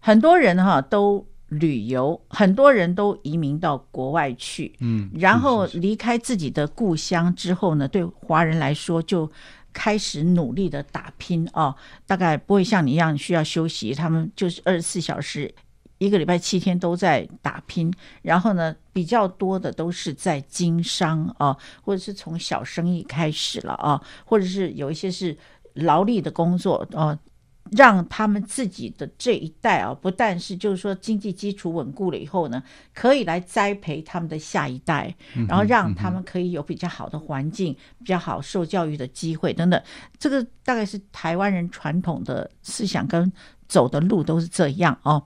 [0.00, 1.24] 很多人哈都。
[1.50, 9.30] 旅游，很多人都移民到国外去，嗯，然后离开自己的故乡之后呢，对华人来说就
[9.72, 11.74] 开始努力的打拼哦，
[12.06, 15.52] 大概不会像你一样需要休息，他们就是二十四小时，
[15.98, 17.92] 一个礼拜七天都在打拼。
[18.22, 25.36] 然后呢，比较多的都是在经商啊，或者是从小生意开始了啊，或者是有一些是
[25.74, 27.18] 劳力的工作啊。
[27.72, 32.62] 让他们自己的这一代啊，不但是就是说经济基础稳固了以后呢，
[32.92, 35.14] 可以来栽培他们的下一代，
[35.48, 39.80] 然后让他们可以有比较好的环境、比较好受教育的机会等等。
[40.18, 43.32] 这个大概是台湾人传统的思想跟
[43.68, 45.22] 走的路都是这样哦。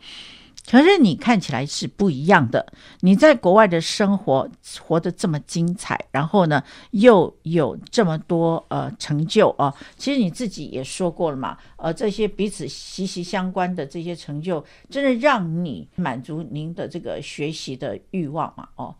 [0.67, 2.67] 可是你看起来是不一样的，
[3.01, 4.49] 你在国外的生活
[4.81, 6.63] 活得这么精彩，然后呢
[6.93, 18.67] 又有这么多呃成就啊、呃，其实你自己也说过了嘛，呃，这些彼此息息相关的这些成就，真的让你满足您的这个学习的欲望嘛？
[18.77, 18.95] 哦，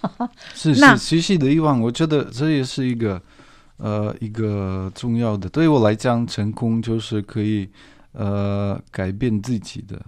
[0.54, 3.20] 是是学习的欲望，我觉得这也是一个
[3.76, 5.46] 呃一个重要的。
[5.50, 7.68] 对于我来讲，成功就是可以
[8.12, 10.00] 呃改变自己的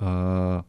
[0.00, 0.64] 呃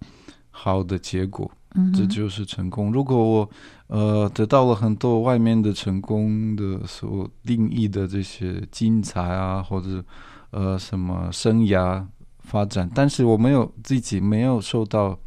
[0.52, 1.50] 好的结果，
[1.94, 2.92] 这就是成功。
[2.92, 3.50] 如果我
[3.88, 10.04] 呃得到了很多外面的成功的所定义的这些精彩啊，或者
[10.52, 12.06] 呃什么生涯
[12.40, 15.18] 发展，但是我没有自己没有受到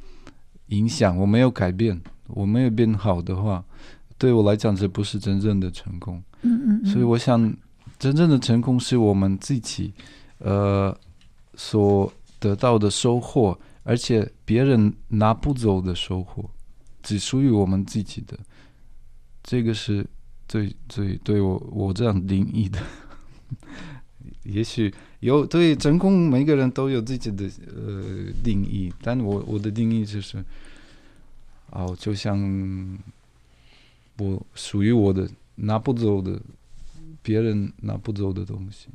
[0.69, 2.01] 影响，我没有改变。
[2.29, 3.63] 我没有变好的话，
[4.17, 6.23] 对我来讲，这不是真正的成功。
[6.41, 6.87] 嗯嗯嗯。
[6.87, 7.55] 所以我想，
[7.99, 9.93] 真正的成功是我们自己，
[10.39, 10.97] 呃，
[11.57, 16.49] 所得到的收获，而且别人拿不走的收获，
[17.03, 18.39] 只属于我们自己的。
[19.43, 20.07] 这个是
[20.49, 22.81] 最最对我我这样定义的。
[24.45, 27.45] 也许有对成功，每个人都有自己的
[27.77, 30.45] 呃定义，但我我的定义就是。
[31.75, 32.39] 哦，就像
[34.19, 36.39] 我属于我的拿不走的，
[37.23, 38.89] 别人拿不走的东西。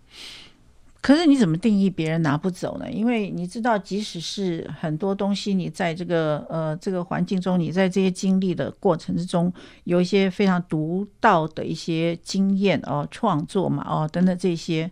[1.01, 2.91] 可是你怎么定义别人拿不走呢？
[2.91, 9.53] 因为你知道，即使是很多东西，你在这个呃这个环境中，你在这些经历的过程之中，
[9.85, 14.91] 有一些非常独到的一些经验哦，创作嘛哦等等这些。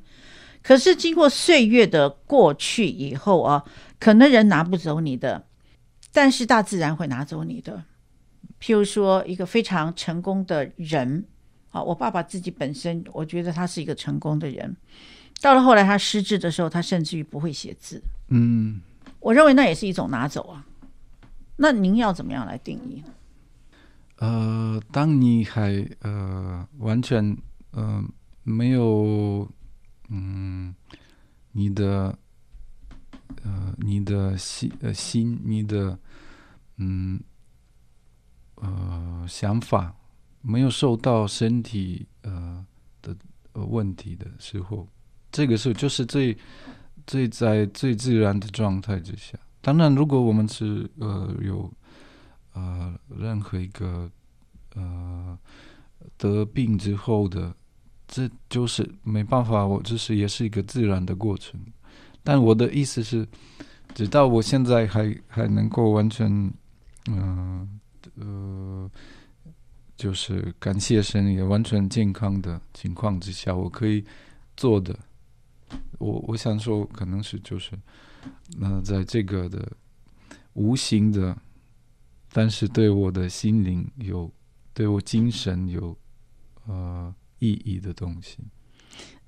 [0.62, 3.64] 可是经过岁月的过去以后啊，
[4.00, 5.46] 可能人拿不走你的。
[6.14, 7.84] 但是大自然会拿走你的，
[8.62, 11.26] 譬如说一个非常成功的人，
[11.72, 14.78] 啊，我爸爸自己本身，我觉得他是一个成功的人。
[15.42, 18.02] 到了后来他失智的时候，他甚至于不会写字。
[18.30, 18.82] 嗯，
[19.20, 20.66] 我认为那也是一种拿走啊。
[21.58, 23.04] 那您要怎么样来定义？
[24.18, 27.24] 呃，当你还呃完全
[27.72, 28.04] 嗯、呃、
[28.44, 29.50] 没有
[30.10, 30.74] 嗯
[31.52, 32.18] 你的。
[33.44, 35.98] 呃，你的心呃心，你的
[36.78, 37.20] 嗯
[38.56, 39.94] 呃想法
[40.42, 42.66] 没有受到身体呃
[43.02, 43.16] 的
[43.54, 44.88] 问题的时候，
[45.36, 46.38] 这个时候就是最
[47.06, 49.38] 最在最自然的状态之下。
[49.60, 51.70] 当然，如果我们是呃有
[52.54, 54.10] 呃任何一个
[54.76, 55.38] 呃
[56.18, 57.54] 得病之后的，
[58.08, 61.60] 这就是没办法，我这是也是一个自然的过程。
[62.24, 63.28] 但我的意思是，
[63.94, 66.32] 直到我现在还还能够完全，
[67.12, 67.80] 嗯，
[68.16, 68.90] 呃，
[69.98, 74.02] 就是感谢神也完全健康的情况之下，我可以
[74.56, 74.98] 做的，
[75.98, 77.72] 我我想说，可能是就是，
[78.58, 79.72] 那、在这个的
[80.54, 81.38] 无形的，
[82.32, 84.32] 但是对我的心灵有，
[84.74, 85.98] 对我精神有，
[86.68, 88.40] 呃，意义的东西。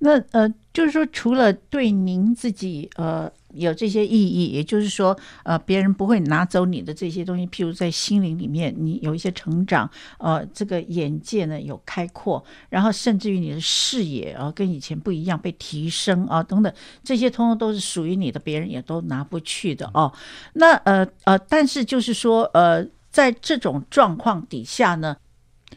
[0.00, 20.12] 那呃，就是说，除了对您自己呃有这些意义，也就是说，呃，别人不会拿走你的这些东西，譬如在心灵里面，你有一些成长，呃，这个眼界呢有开阔，然后甚至于你的视野啊、跟以前不一样，被提升啊、等等，这些通通都是属于你的，别人也都拿不去的哦。
[20.52, 25.16] 那呃呃，但是就是说，呃，在这种状况底下呢。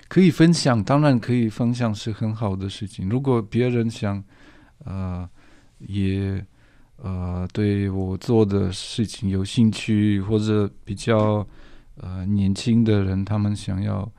[0.08, 3.08] 可以分享，当然可以分享是很好的事情。
[3.08, 4.22] 如果别人想，
[4.84, 5.30] 呃，
[5.80, 6.46] 也
[6.98, 11.48] 呃对我做的事情有兴趣，或者比较
[11.96, 14.12] 呃年轻的人，他们想要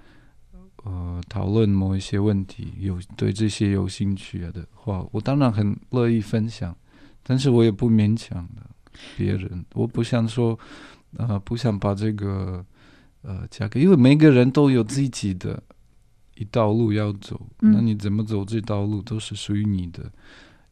[0.84, 6.74] 呃讨论某一些问题，有对这些有兴趣的话，我当然很乐意分享。
[7.22, 8.62] 但是我也不勉强的
[9.16, 10.58] 别人，我不想说，
[11.16, 12.64] 呃，不想把这个。
[13.22, 15.62] 呃，价格，因为每个人都有自己的
[16.34, 20.10] 一道路要走，嗯，那你怎么走这道路都是属于你的，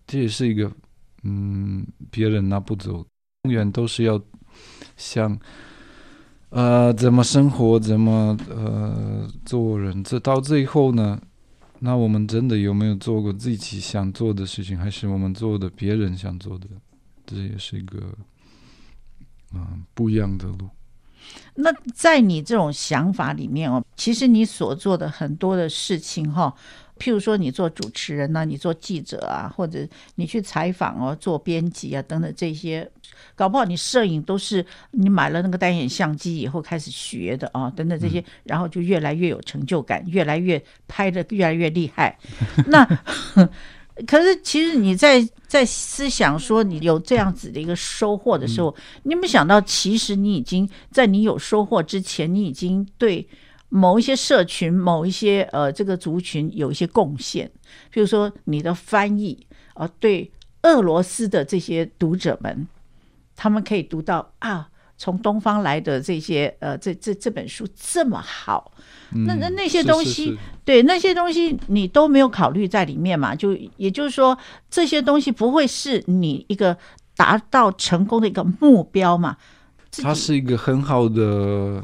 [0.05, 0.71] 这也是一个，
[1.23, 3.07] 嗯，别人拿不走，
[3.45, 4.21] 永远都是要
[4.97, 5.39] 想，
[6.49, 11.21] 呃，怎么生活，怎么呃做人，这到最后呢，
[11.79, 16.67] 那我们真的有没有做过自己想做的事情，还是我们做的别人想做的，
[17.25, 17.99] 这也是一个，
[19.55, 20.69] 嗯，呃，不一样的路。
[21.63, 26.55] 那在你这种想法里面哦，其实你所做的很多的事情哈，
[26.99, 29.87] 譬如说你做主持人呐，你做记者啊，或者
[30.17, 32.91] 你去采访哦，做编辑啊等等这些，
[33.35, 42.19] 搞不好你摄影都是你买了那个单眼相机以后开始学的啊，等等这些，然后就越来越有成就感，越来越拍的越来越厉害。
[42.67, 42.87] 那
[44.07, 53.29] 可是，其实你在在思想说你有这样子的一个收获的时候，嗯、你有没有想到，其实你已经在你有收获之前，你已经对
[53.69, 57.51] 某一些社群、某一些呃这个族群有一些贡献。
[57.91, 60.31] 比如说你的翻译啊、呃，对
[60.63, 62.67] 俄罗斯的这些读者们，
[63.35, 64.69] 他们可以读到啊，
[65.01, 68.71] 从东方来的这些呃，这这这本书这么好，
[69.15, 73.35] 嗯、那那那些东西，是是是对那些东西你都没有考虑在里面嘛？
[73.35, 74.37] 就也就是说，
[74.69, 76.77] 这些东西不会是你一个
[77.17, 79.39] 达到成功的一个目标嘛？
[80.03, 81.83] 它是一个很好的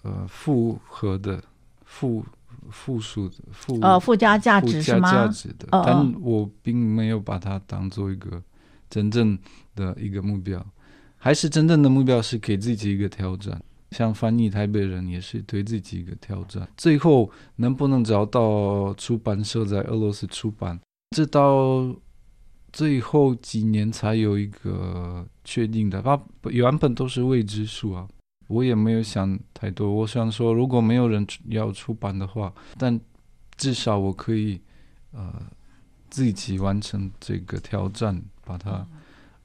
[0.00, 1.38] 呃复合的
[1.84, 2.24] 复
[2.70, 5.10] 复数的附呃附加价值是吗？
[5.10, 8.42] 附加价值的，但我并没有把它当做一个
[8.88, 9.38] 真正
[9.76, 10.64] 的一个目标。
[11.24, 13.58] 还是真正的目标是给自己一个挑战，
[13.92, 16.68] 像翻译台北人也是对自己一个挑战。
[16.76, 20.78] 最后能不能找到出版社在俄罗斯出版，
[21.16, 21.96] 直到
[22.74, 26.02] 最后几年才有一个确定的。
[26.02, 26.20] 它
[26.50, 28.06] 原本都是未知数啊，
[28.48, 29.90] 我也没有想太多。
[29.90, 33.00] 我想说，如果没有人要出版的话，但
[33.56, 34.60] 至少我可以
[35.12, 35.32] 呃
[36.10, 38.86] 自己完成这个挑战，把它。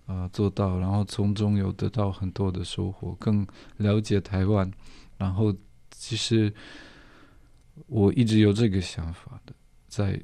[0.10, 3.46] 啊、呃，做到，然后从中有得到很多的收获，更
[3.78, 4.70] 了解台湾。
[5.20, 5.54] 然后，
[5.92, 6.52] 其实
[7.86, 9.54] 我一直有这个想法的，
[9.88, 10.20] 在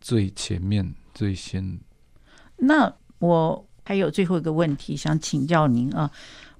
[0.00, 1.78] 最前面、最先。
[2.56, 6.10] 那我还有最后一个问题想请教您啊，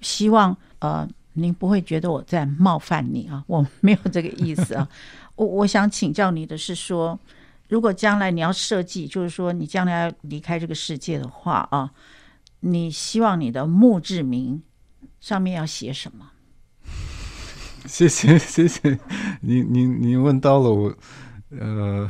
[0.00, 4.88] 希望呃您不会觉得我在冒犯你啊，我没有这个意思啊。
[5.34, 7.18] 我我想请教你的是说，
[7.68, 11.90] 如果将来你要设计，就是说你将来要离开这个世界的话啊。
[12.66, 14.62] 你希望你的墓志铭
[15.20, 16.30] 上面要写什么？
[17.86, 18.98] 谢谢谢谢，
[19.42, 20.96] 你你你问到了我，
[21.50, 22.08] 呃，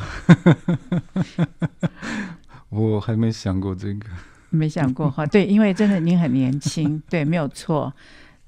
[2.71, 4.07] 我还没想过这个，
[4.51, 7.93] 没想过哈，对，因为真的您很年轻， 对，没有错。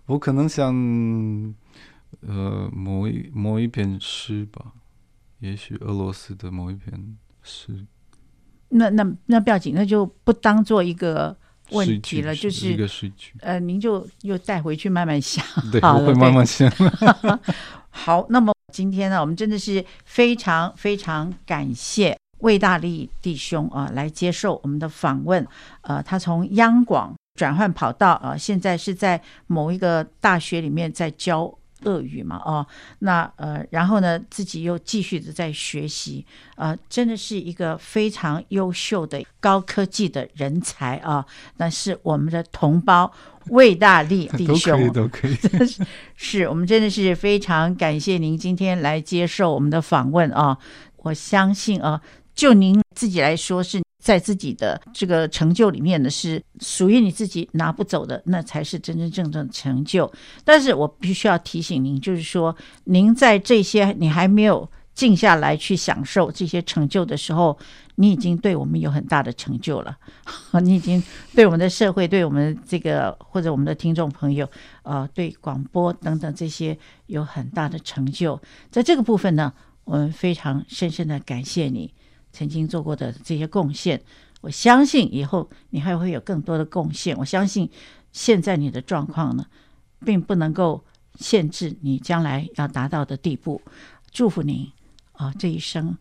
[0.06, 0.72] 我可能想，
[2.20, 4.74] 呃，某一某一篇诗吧，
[5.40, 7.84] 也许俄罗斯的某一篇诗。
[8.68, 11.36] 那那那不要紧，那就不当做一个。
[11.70, 12.88] 问题了，就是一个
[13.40, 15.44] 呃，您就又带回去慢慢想。
[15.72, 16.70] 对，我会慢慢想。
[17.90, 25.46] 好，那么今天呢，我们真的是非常非常感谢魏大力弟兄啊，来接受我们的访问。
[25.82, 31.52] 呃，他从央广转换跑道啊，现在是在某一个大学里面在教。
[31.84, 32.66] 俄语嘛，哦，
[33.00, 36.24] 那呃，然后呢，自己又继续的在学习，
[36.56, 41.24] 呃，真的是一个非常优秀的高科技的人才啊！
[41.58, 43.12] 那是我们的同胞
[43.50, 50.56] 魏大力 弟兄，都可以，都可以， 是，是我们真的是非常感谢您今天来接受我们的访问啊！
[50.98, 52.00] 我相信啊，
[52.34, 53.80] 就您自己来说是。
[54.06, 60.08] 在自己的这个成就里面呢，是属于你自己拿不走的，那才是真真正正的成就。
[60.44, 67.58] 但是我必须要提醒您，就是说，您在这些你还没有静下来去享受这些成就的时候，
[67.98, 69.98] 你已经对我们有很大的成就了。
[70.62, 71.02] 你已经
[71.34, 74.48] 对我们的社会、对我们这个或者我们的听众朋友，
[74.84, 78.40] 呃，对广播等等这些有很大的成就。
[78.70, 79.52] 在这个部分呢，
[79.82, 81.92] 我们非常深深的感谢你。
[82.36, 83.98] 曾经做过的这些贡献，
[84.42, 87.16] 我相信以后你还会有更多的贡献。
[87.16, 87.70] 我相信
[88.12, 89.46] 现在你的状况呢，
[90.04, 90.84] 并不能够
[91.14, 93.62] 限制你将来要达到的地步。
[94.12, 94.70] 祝福您
[95.12, 95.96] 啊，这一生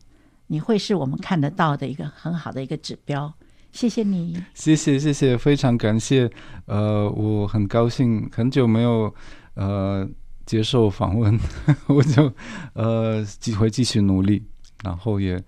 [0.47, 3.33] 你会是我们看得到的一个很好的一个指标。
[3.71, 6.29] 谢谢你，谢谢谢谢，非常感谢。
[6.65, 9.13] 呃，我很高兴，很久没有
[9.53, 10.05] 呃
[10.45, 11.39] 接受访问，
[11.87, 12.29] 我就
[12.73, 14.43] 呃继会继续努力，
[14.83, 15.41] 然后也。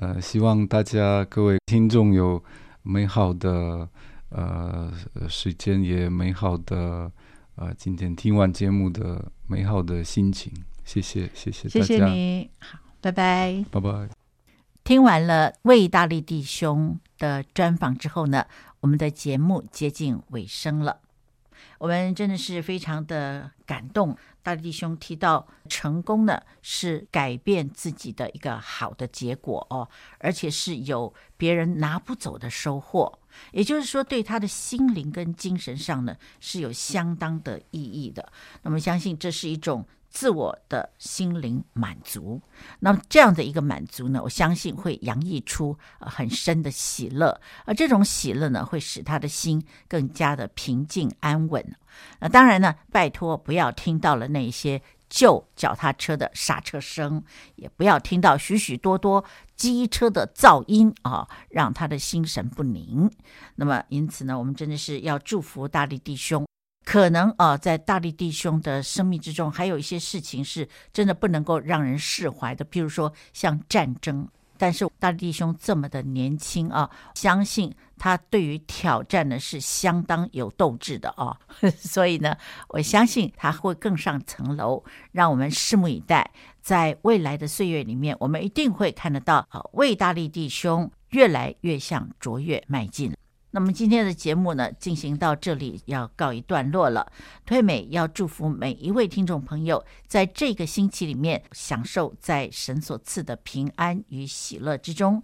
[0.00, 2.42] 呃，希望大家各位听众有
[2.82, 3.88] 美好的
[4.28, 4.92] 呃
[5.28, 7.10] 时间，也美好的
[7.56, 10.52] 呃今天听完节目的美好的心情。
[10.84, 11.82] 谢谢，谢谢大家。
[11.84, 14.08] 谢谢你，好，拜拜，拜拜。
[14.84, 18.46] 听完了魏大力弟兄的专访之后呢，
[18.80, 21.00] 我们的节目接近尾声了。
[21.78, 24.16] 我们真的是非常的感动。
[24.42, 29.88] 大力弟兄提到，成功呢是改变自己的一个好的结果哦，
[30.18, 33.18] 而且是有别人拿不走的收获。
[33.52, 38.32] 也就是说，对他的心灵跟精神上呢是有相当的意义的。
[38.62, 39.86] 那么，相信这是一种。
[40.10, 42.40] 自我的心灵满足，
[42.80, 51.76] 那么这样的一个满足呢，我相信会洋溢出很深的喜乐，而这种喜乐呢，会使他的心更加的平静安稳。
[52.20, 57.22] 那当然呢，拜托不要听到了那些旧脚踏车的刹车声，
[57.56, 59.24] 也不要听到许许多多
[59.56, 63.10] 机车的噪音啊，让他的心神不宁。
[63.56, 66.46] 那么因此呢，我们真的是要祝福大力弟兄。
[66.88, 74.26] 可能啊，在大力弟兄的生命之中，还有一些事情是真的不能够让人释怀的，譬如说像战争，
[74.56, 81.38] 但是大力弟兄这么的年轻啊，相信他对于挑战呢是相当有斗志的啊，
[81.76, 82.34] 所以呢，
[82.68, 84.82] 我相信他会更上层楼，
[85.12, 86.30] 让我们拭目以待，
[86.62, 93.14] 在未来的岁月里面，我们一定会看得到啊，魏大力弟兄越来越向卓越迈进。
[93.50, 97.10] 那么今天的节目呢，进行到这里要告一段落了。
[97.46, 105.22] 推美要祝福每一位听众朋友，在这个星期里面享受在神所赐的平安与喜乐之中。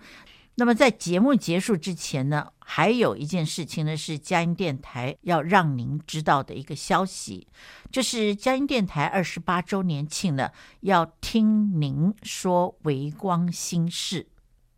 [0.56, 7.48] 那么在节目结束之前呢，还有一件事情呢，是佳音电台要让您知道的一个消息，
[7.90, 10.50] 就是佳音电台二十八周年庆呢，
[10.80, 14.28] 要听您说微光心事。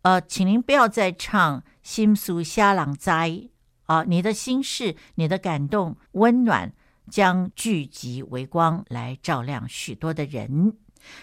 [0.07, 3.29] 呃，请您不要再唱《心苏虾朗哉》
[3.87, 4.05] 啊！
[4.07, 6.71] 你的心事、你的感动、温暖，
[7.11, 10.77] 将聚集微光来照亮许多的人。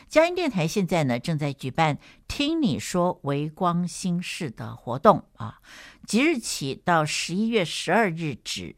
[0.07, 5.63] 佳音电台现在呢，正在举办“听你说微光心事”的活动啊，
[6.07, 8.77] 即日起到十一月十二日止，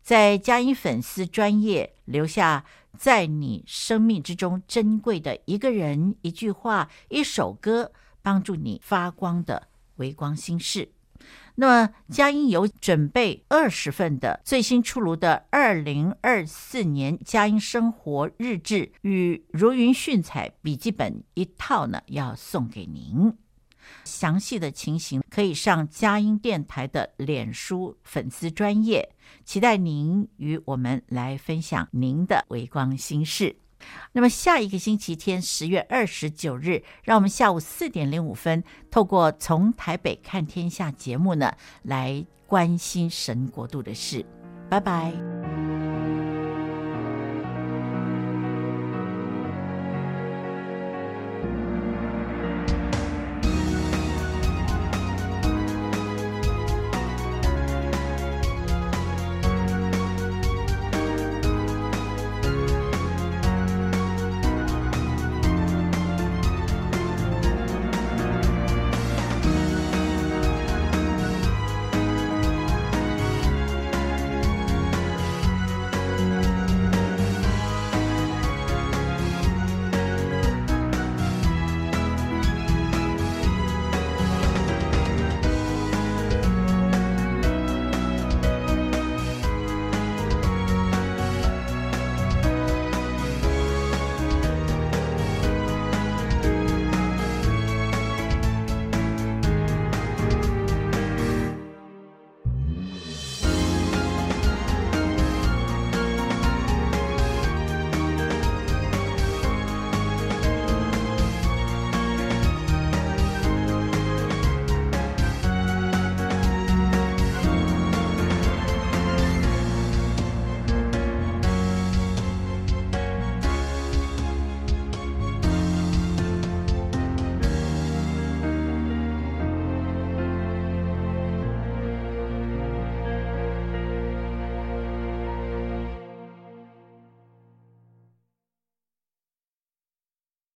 [0.00, 2.64] 在佳音粉丝专业留下
[2.96, 7.90] 在你生命之中珍贵的一个人、一句话、一首歌。
[8.22, 10.92] 帮助你发光的微光心事。
[11.56, 23.36] 那么，佳音有准备二十份的最新出炉的二零二四年佳音生活日志与如云炫彩笔记本一套呢，要送给您。
[24.04, 29.14] 详细的情形可以上佳音电台的脸书粉丝专页，
[29.44, 33.56] 期待您与我们来分享您的微光心事。
[34.12, 44.24] 那么下一个星期天，十月二十九日，让我们下午四点零五分，透过从台北看天下节目呢，来关心神国度的事。
[44.68, 45.69] 拜拜。